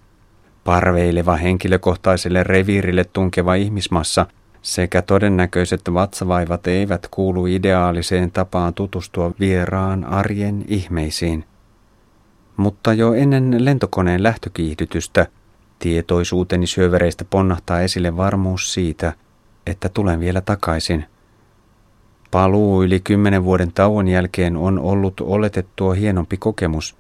Parveileva 0.65 1.37
henkilökohtaiselle 1.37 2.43
reviirille 2.43 3.05
tunkeva 3.05 3.55
ihmismassa 3.55 4.27
sekä 4.63 5.03
todennäköiset 5.03 5.81
vatsavaivat 5.95 6.67
eivät 6.67 7.09
kuulu 7.11 7.47
ideaaliseen 7.47 8.31
tapaan 8.31 8.75
tutustua 8.75 9.33
vieraan 9.41 10.05
arjen 10.05 10.65
ihmeisiin. 10.69 11.45
Mutta 12.57 12.93
jo 12.93 13.15
ennen 13.15 13.65
lentokoneen 13.65 14.23
lähtökiihdytystä 14.23 15.27
tietoisuuteni 15.79 16.67
syövereistä 16.67 17.25
ponnahtaa 17.25 17.81
esille 17.81 18.17
varmuus 18.17 18.75
siitä, 18.75 19.13
että 19.67 19.89
tulen 19.89 20.21
vielä 20.21 20.41
takaisin– 20.41 21.05
Paluu 22.33 22.83
yli 22.83 23.01
kymmenen 23.01 23.45
vuoden 23.45 23.73
tauon 23.73 24.09
jälkeen 24.09 24.57
on 24.57 24.79
ollut 24.79 25.21
oletettua 25.21 25.95
hienompi 25.95 26.37
kokemus. 26.37 26.97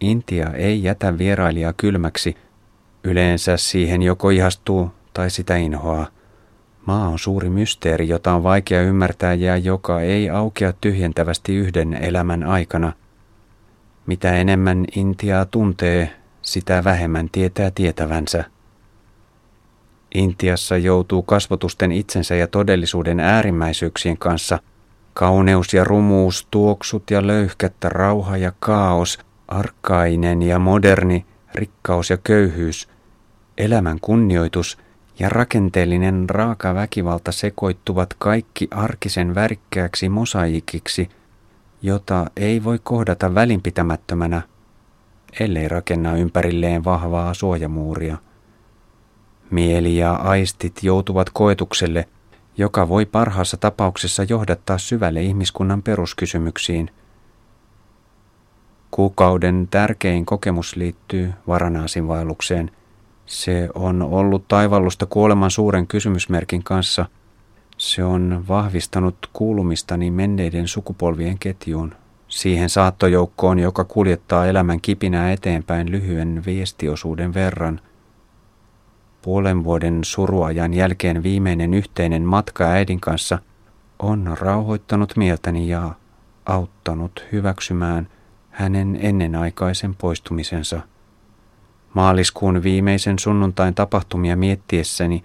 Intia 0.00 0.50
ei 0.50 0.82
jätä 0.82 1.18
vierailijaa 1.18 1.72
kylmäksi. 1.72 2.36
Yleensä 3.04 3.56
siihen 3.56 4.02
joko 4.02 4.30
ihastuu 4.30 4.90
tai 5.12 5.30
sitä 5.30 5.56
inhoaa. 5.56 6.06
Maa 6.86 7.08
on 7.08 7.18
suuri 7.18 7.50
mysteeri, 7.50 8.08
jota 8.08 8.32
on 8.32 8.42
vaikea 8.42 8.82
ymmärtää 8.82 9.34
ja 9.34 9.56
joka 9.56 10.00
ei 10.00 10.30
aukea 10.30 10.72
tyhjentävästi 10.72 11.54
yhden 11.56 11.94
elämän 11.94 12.44
aikana. 12.44 12.92
Mitä 14.06 14.32
enemmän 14.32 14.84
Intiaa 14.96 15.44
tuntee, 15.44 16.16
sitä 16.42 16.84
vähemmän 16.84 17.28
tietää 17.32 17.70
tietävänsä. 17.70 18.44
Intiassa 20.14 20.76
joutuu 20.76 21.22
kasvotusten 21.22 21.92
itsensä 21.92 22.34
ja 22.34 22.46
todellisuuden 22.46 23.20
äärimmäisyyksien 23.20 24.18
kanssa. 24.18 24.58
Kauneus 25.14 25.74
ja 25.74 25.84
rumuus, 25.84 26.46
tuoksut 26.50 27.10
ja 27.10 27.26
löyhkättä, 27.26 27.88
rauha 27.88 28.36
ja 28.36 28.52
kaos, 28.60 29.18
arkainen 29.48 30.42
ja 30.42 30.58
moderni, 30.58 31.26
rikkaus 31.54 32.10
ja 32.10 32.16
köyhyys, 32.16 32.88
elämän 33.58 34.00
kunnioitus 34.00 34.78
ja 35.20 35.28
rakenteellinen 35.28 36.30
raaka 36.30 36.74
väkivalta 36.74 37.32
sekoittuvat 37.32 38.14
kaikki 38.18 38.68
arkisen 38.70 39.34
värikkääksi 39.34 40.08
mosaikiksi, 40.08 41.08
jota 41.82 42.30
ei 42.36 42.64
voi 42.64 42.78
kohdata 42.82 43.34
välinpitämättömänä, 43.34 44.42
ellei 45.40 45.68
rakenna 45.68 46.16
ympärilleen 46.16 46.84
vahvaa 46.84 47.34
suojamuuria. 47.34 48.16
Mieli 49.50 49.96
ja 49.96 50.12
aistit 50.12 50.82
joutuvat 50.82 51.30
koetukselle, 51.30 52.08
joka 52.56 52.88
voi 52.88 53.06
parhaassa 53.06 53.56
tapauksessa 53.56 54.22
johdattaa 54.28 54.78
syvälle 54.78 55.22
ihmiskunnan 55.22 55.82
peruskysymyksiin. 55.82 56.90
Kuukauden 58.90 59.68
tärkein 59.70 60.26
kokemus 60.26 60.76
liittyy 60.76 61.32
Varanaasin 61.48 62.08
vaellukseen. 62.08 62.70
Se 63.30 63.68
on 63.74 64.02
ollut 64.02 64.48
taivallusta 64.48 65.06
kuoleman 65.06 65.50
suuren 65.50 65.86
kysymysmerkin 65.86 66.62
kanssa. 66.62 67.06
Se 67.78 68.04
on 68.04 68.44
vahvistanut 68.48 69.30
kuulumistani 69.32 70.10
menneiden 70.10 70.68
sukupolvien 70.68 71.38
ketjuun, 71.38 71.94
siihen 72.28 72.68
saattojoukkoon, 72.68 73.58
joka 73.58 73.84
kuljettaa 73.84 74.46
elämän 74.46 74.80
kipinää 74.80 75.32
eteenpäin 75.32 75.90
lyhyen 75.90 76.42
viestiosuuden 76.46 77.34
verran– 77.34 77.80
Puolen 79.22 79.64
vuoden 79.64 80.04
suruajan 80.04 80.74
jälkeen 80.74 81.22
viimeinen 81.22 81.74
yhteinen 81.74 82.22
matka 82.22 82.64
äidin 82.64 83.00
kanssa 83.00 83.38
on 83.98 84.36
rauhoittanut 84.40 85.16
mieltäni 85.16 85.68
ja 85.68 85.94
auttanut 86.46 87.24
hyväksymään 87.32 88.08
hänen 88.50 88.98
ennenaikaisen 89.00 89.94
poistumisensa. 89.94 90.80
Maaliskuun 91.94 92.62
viimeisen 92.62 93.18
sunnuntain 93.18 93.74
tapahtumia 93.74 94.36
miettiessäni 94.36 95.24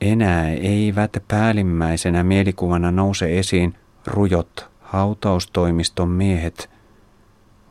enää 0.00 0.48
eivät 0.48 1.16
päällimmäisenä 1.28 2.22
mielikuvana 2.22 2.90
nouse 2.90 3.38
esiin 3.38 3.74
rujot 4.06 4.70
hautaustoimiston 4.80 6.08
miehet, 6.08 6.70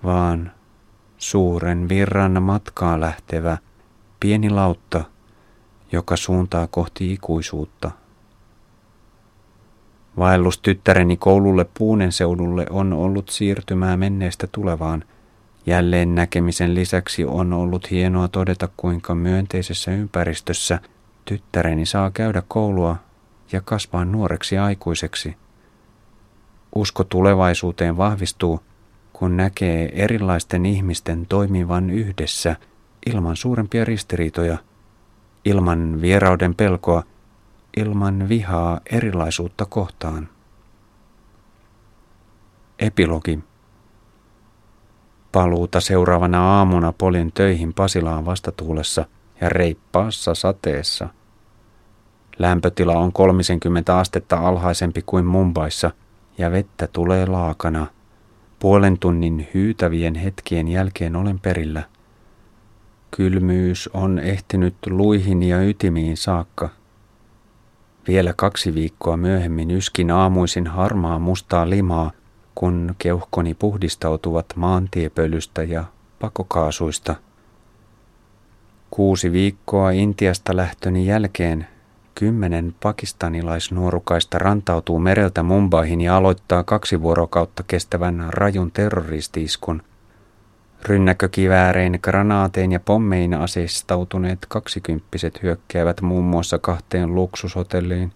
vaan 0.04 0.52
suuren 1.18 1.90
virran 1.90 2.44
matkaa 2.44 3.00
lähtevä 3.00 3.58
pieni 4.20 4.50
lautta– 4.50 5.04
joka 5.92 6.18
suuntaa 6.18 6.68
kohti 6.68 7.14
ikuisuutta. 7.14 7.92
Vaellus 10.18 10.60
tyttäreni 10.60 11.18
koululle 11.18 11.66
Puunen 11.78 12.12
seudulle 12.12 12.66
on 12.70 12.94
ollut 12.94 13.30
siirtymää 13.30 13.98
menneestä 13.98 14.48
tulevaan. 14.52 15.04
Jälleen 15.70 16.16
näkemisen 16.16 16.76
lisäksi 16.76 17.26
on 17.26 17.54
ollut 17.54 17.92
hienoa 17.92 18.28
todeta, 18.28 18.70
kuinka 18.78 19.16
myönteisessä 19.16 19.92
ympäristössä 19.92 20.80
tyttäreni 21.26 21.86
saa 21.86 22.12
käydä 22.12 22.44
koulua 22.48 22.96
ja 23.52 23.62
kasvaa 23.62 24.06
nuoreksi 24.06 24.58
aikuiseksi. 24.58 25.38
Usko 26.76 27.04
tulevaisuuteen 27.04 27.98
vahvistuu, 27.98 28.60
kun 29.14 29.38
näkee 29.38 30.04
erilaisten 30.04 30.66
ihmisten 30.66 31.26
toimivan 31.26 31.90
yhdessä 31.90 32.56
ilman 33.06 33.36
suurempia 33.36 33.86
ristiriitoja– 33.86 34.58
ilman 35.46 36.02
vierauden 36.02 36.56
pelkoa, 36.56 37.04
ilman 37.78 38.30
vihaa 38.30 38.80
erilaisuutta 38.92 39.66
kohtaan. 39.66 40.30
Epilogi 42.80 43.40
Paluuta 45.32 45.80
seuraavana 45.80 46.58
aamuna 46.58 46.94
polin 46.98 47.32
töihin 47.34 47.74
Pasilaan 47.74 48.26
vastatuulessa 48.26 49.06
ja 49.42 49.50
reippaassa 49.50 50.36
sateessa. 50.36 51.10
Lämpötila 52.40 52.94
on 52.94 53.14
30 53.14 53.98
astetta 53.98 54.38
alhaisempi 54.38 55.02
kuin 55.06 55.26
Mumbaissa 55.26 55.92
ja 56.38 56.52
vettä 56.52 56.88
tulee 56.88 57.26
laakana. 57.26 57.88
Puolen 58.60 59.00
tunnin 59.00 59.48
hyytävien 59.54 60.16
hetkien 60.16 60.68
jälkeen 60.68 61.16
olen 61.16 61.40
perillä– 61.40 61.84
Kylmyys 63.12 63.90
on 63.94 64.20
ehtinyt 64.20 64.76
luihin 64.86 65.44
ja 65.44 65.62
ytimiin 65.62 66.18
saakka. 66.18 66.70
Vielä 68.08 68.34
kaksi 68.38 68.74
viikkoa 68.74 69.18
myöhemmin 69.18 69.72
yskin 69.72 70.12
aamuisin 70.12 70.68
harmaa 70.68 71.20
mustaa 71.20 71.70
limaa, 71.70 72.12
kun 72.56 72.96
keuhkoni 72.98 73.54
puhdistautuvat 73.54 74.46
maantiepölystä 74.56 75.64
ja 75.64 75.84
pakokaasuista. 76.20 77.16
Kuusi 78.90 79.32
viikkoa 79.32 79.92
Intiasta 79.92 80.56
lähtöni 80.56 81.06
jälkeen 81.06 81.68
kymmenen 82.16 82.76
pakistanilaisnuorukaista 82.84 84.40
rantautuu 84.40 85.00
mereltä 85.00 85.44
Mumbaihin 85.44 86.02
ja 86.02 86.18
aloittaa 86.18 86.64
kaksi 86.64 87.02
vuorokautta 87.02 87.64
kestävän 87.68 88.26
rajun 88.30 88.72
terroristiiskun. 88.72 89.82
Rynnäkökiväärein, 90.86 92.00
granaatein 92.02 92.72
ja 92.72 92.80
pommein 92.80 93.34
aseistautuneet 93.34 94.46
kaksikymppiset 94.50 95.44
hyökkäävät 95.44 96.02
muun 96.02 96.24
muassa 96.24 96.60
kahteen 96.60 97.16
luksushotelliin, 97.16 98.12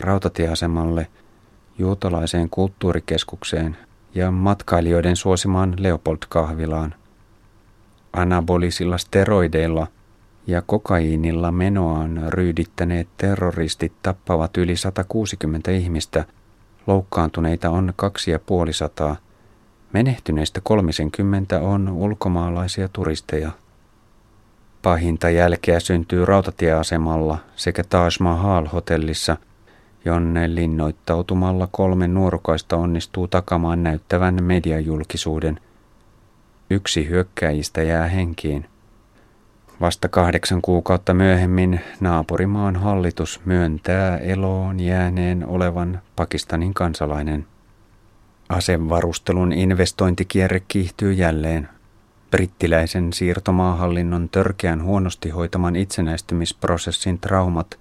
rautatieasemalle, 0.00 1.06
juutalaiseen 1.78 2.50
kulttuurikeskukseen 2.50 3.76
ja 4.14 4.30
matkailijoiden 4.30 5.16
suosimaan 5.16 5.74
Leopold-kahvilaan. 5.78 6.94
Anabolisilla 8.12 8.98
steroideilla 8.98 9.86
ja 10.46 10.62
kokaiinilla 10.66 11.52
menoaan 11.52 12.22
ryydittäneet 12.28 13.08
terroristit 13.16 13.92
tappavat 14.02 14.56
yli 14.56 14.76
160 14.76 15.70
ihmistä, 15.70 16.24
loukkaantuneita 16.86 17.70
on 17.70 17.92
kaksi 17.96 18.30
ja 18.30 18.38
puoli 18.38 18.72
sataa– 18.72 19.16
Menehtyneistä 19.92 20.60
30 20.64 21.60
on 21.60 21.88
ulkomaalaisia 21.88 22.88
turisteja. 22.88 23.50
Pahinta 24.82 25.30
jälkeä 25.30 25.80
syntyy 25.80 26.24
rautatieasemalla 26.24 27.38
sekä 27.56 27.84
Taj 27.84 28.10
Mahal-hotellissa, 28.20 29.36
jonne 30.04 30.54
linnoittautumalla 30.54 31.68
kolme 31.72 32.08
nuorukaista 32.08 32.76
onnistuu 32.76 33.28
takamaan 33.28 33.82
näyttävän 33.82 34.44
mediajulkisuuden. 34.44 35.60
Yksi 36.70 37.08
hyökkäjistä 37.08 37.82
jää 37.82 38.08
henkiin. 38.08 38.66
Vasta 39.80 40.08
kahdeksan 40.08 40.62
kuukautta 40.62 41.14
myöhemmin 41.14 41.80
naapurimaan 42.00 42.76
hallitus 42.76 43.40
myöntää 43.44 44.18
eloon 44.18 44.80
jääneen 44.80 45.46
olevan 45.46 46.00
Pakistanin 46.16 46.74
kansalainen. 46.74 47.46
Asevarustelun 48.48 49.52
investointikierre 49.52 50.60
kiihtyy 50.68 51.12
jälleen. 51.12 51.68
Brittiläisen 52.30 53.12
siirtomaahallinnon 53.12 54.28
törkeän 54.28 54.82
huonosti 54.82 55.30
hoitaman 55.30 55.76
itsenäistymisprosessin 55.76 57.18
traumat 57.18 57.78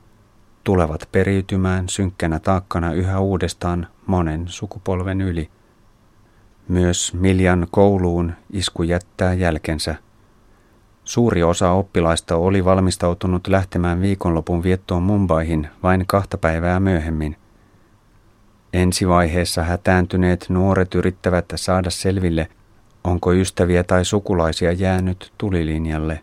tulevat 0.68 1.09
periytymään 1.11 1.89
synkkänä 1.89 2.39
taakkana 2.39 2.93
yhä 2.93 3.20
uudestaan 3.20 3.88
monen 4.05 4.43
sukupolven 4.47 5.22
yli. 5.22 5.49
Myös 6.68 7.13
Miljan 7.13 7.68
kouluun 7.72 8.34
isku 8.53 8.84
jättää 8.84 9.34
jälkensä. 9.34 9.95
Suuri 11.03 11.43
osa 11.43 11.72
oppilaista 11.72 12.36
oli 12.36 12.65
valmistautunut 12.65 13.47
lähtemään 13.47 14.01
viikonlopun 14.01 14.63
viettoon 14.63 15.03
Mumbaihin 15.03 15.68
vain 15.84 16.03
kahta 16.07 16.38
päivää 16.38 16.80
myöhemmin– 16.80 17.36
Ensivaiheessa 18.74 19.63
hätääntyneet 19.63 20.45
nuoret 20.49 20.95
yrittävät 20.95 21.45
saada 21.55 21.89
selville, 21.89 22.47
onko 23.03 23.34
ystäviä 23.34 23.84
tai 23.84 24.05
sukulaisia 24.05 24.72
jäänyt 24.72 25.34
tulilinjalle. 25.38 26.20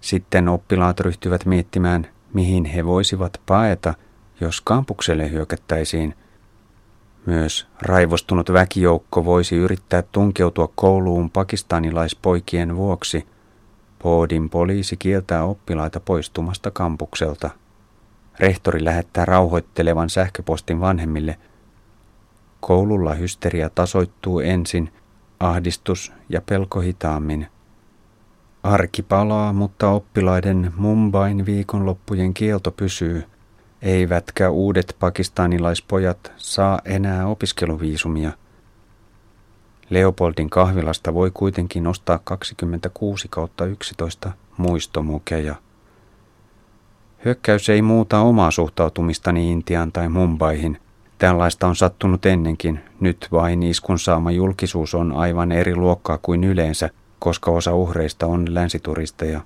Sitten 0.00 0.48
oppilaat 0.48 1.00
ryhtyvät 1.00 1.46
miettimään, 1.46 2.06
mihin 2.32 2.64
he 2.64 2.84
voisivat 2.84 3.40
paeta, 3.46 3.94
jos 4.40 4.60
kampukselle 4.60 5.30
hyökättäisiin. 5.30 6.14
Myös 7.26 7.66
raivostunut 7.82 8.52
väkijoukko 8.52 9.24
voisi 9.24 9.56
yrittää 9.56 10.02
tunkeutua 10.02 10.72
kouluun 10.74 11.30
pakistanilaispoikien 11.30 12.76
vuoksi. 12.76 13.26
Poodin 13.98 14.50
poliisi 14.50 14.96
kieltää 14.96 15.44
oppilaita 15.44 16.00
poistumasta 16.00 16.70
kampukselta. 16.70 17.50
Rehtori 18.38 18.84
lähettää 18.84 19.24
rauhoittelevan 19.24 20.10
sähköpostin 20.10 20.80
vanhemmille– 20.80 21.38
Koululla 22.66 23.14
hysteria 23.14 23.70
tasoittuu 23.70 24.40
ensin, 24.40 24.92
ahdistus 25.40 26.12
ja 26.28 26.40
pelko 26.40 26.80
hitaammin. 26.80 27.46
Arki 28.62 29.02
palaa, 29.02 29.52
mutta 29.52 29.90
oppilaiden 29.90 30.72
Mumbain 30.76 31.46
viikonloppujen 31.46 32.34
kielto 32.34 32.70
pysyy, 32.70 33.24
eivätkä 33.82 34.50
uudet 34.50 34.96
pakistanilaispojat 35.00 36.32
saa 36.36 36.80
enää 36.84 37.26
opiskeluviisumia. 37.26 38.32
Leopoldin 39.90 40.50
kahvilasta 40.50 41.14
voi 41.14 41.30
kuitenkin 41.34 41.86
ostaa 41.86 42.18
26 42.24 43.28
kautta 43.28 43.64
11 43.64 44.32
muistomukeja. 44.56 45.54
Hyökkäys 47.24 47.68
ei 47.68 47.82
muuta 47.82 48.20
omaa 48.20 48.50
suhtautumistani 48.50 49.52
Intiaan 49.52 49.92
tai 49.92 50.08
Mumbaihin– 50.08 50.78
Tällaista 51.22 51.66
on 51.66 51.76
sattunut 51.76 52.26
ennenkin, 52.26 52.80
nyt 53.00 53.28
vain 53.32 53.62
iskun 53.62 53.98
saama 53.98 54.30
julkisuus 54.30 54.94
on 54.94 55.12
aivan 55.12 55.52
eri 55.52 55.76
luokkaa 55.76 56.18
kuin 56.18 56.44
yleensä, 56.44 56.90
koska 57.22 57.50
osa 57.50 57.74
uhreista 57.74 58.26
on 58.26 58.54
länsituristeja. 58.54 59.40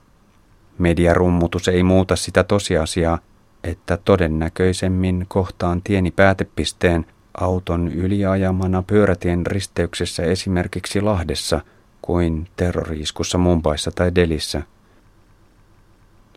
Mediarummutus 0.78 1.68
ei 1.68 1.82
muuta 1.82 2.16
sitä 2.16 2.44
tosiasiaa, 2.44 3.18
että 3.64 3.96
todennäköisemmin 3.96 5.24
kohtaan 5.28 5.82
tieni 5.82 6.10
päätepisteen 6.10 7.06
auton 7.40 7.88
yliajamana 7.88 8.82
pyörätien 8.82 9.46
risteyksessä 9.46 10.22
esimerkiksi 10.22 11.00
Lahdessa 11.00 11.60
kuin 12.02 12.48
terroriiskussa 12.56 13.38
Mumbaissa 13.38 13.90
tai 13.90 14.14
Delissä– 14.14 14.62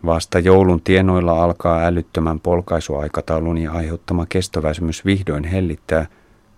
Vasta 0.05 0.39
joulun 0.39 0.81
tienoilla 0.81 1.43
alkaa 1.43 1.83
älyttömän 1.83 2.39
polkaisuaikataulun 2.39 3.57
ja 3.57 3.71
aiheuttama 3.71 4.25
kestoväsymys 4.25 5.05
vihdoin 5.05 5.43
hellittää 5.43 6.05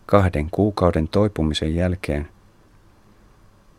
kahden 0.05 0.49
kuukauden 0.51 1.07
toipumisen 1.07 1.75
jälkeen. 1.75 2.27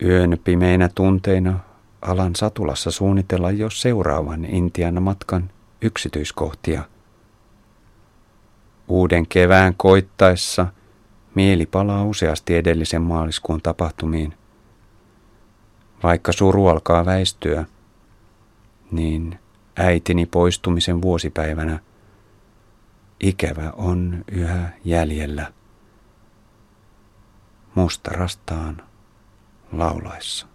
Yön 0.03 0.39
pimeinä 0.43 0.89
tunteina 0.95 1.59
alan 2.01 2.35
satulassa 2.35 2.91
suunnitella 2.91 3.51
jo 3.51 3.69
seuraavan 3.69 4.45
Intian 4.45 5.03
matkan 5.03 5.49
yksityiskohtia. 5.81 6.83
Uuden 8.87 9.27
kevään 9.27 9.73
koittaessa 9.77 10.67
mieli 11.35 11.65
palaa 11.65 12.03
useasti 12.03 12.55
edellisen 12.55 13.01
maaliskuun 13.01 13.61
tapahtumiin. 13.61 14.33
Vaikka 16.03 16.31
suru 16.31 16.67
alkaa 16.67 17.05
väistyä, 17.05 17.65
niin 18.91 19.39
äitini 19.77 20.25
poistumisen 20.25 21.01
vuosipäivänä. 21.01 21.79
Ikävä 23.19 23.73
on 23.77 24.25
yhä 24.31 24.69
jäljellä. 24.85 25.53
Musta 27.75 28.11
rastaan 28.13 28.92
laulaessa. 29.77 30.52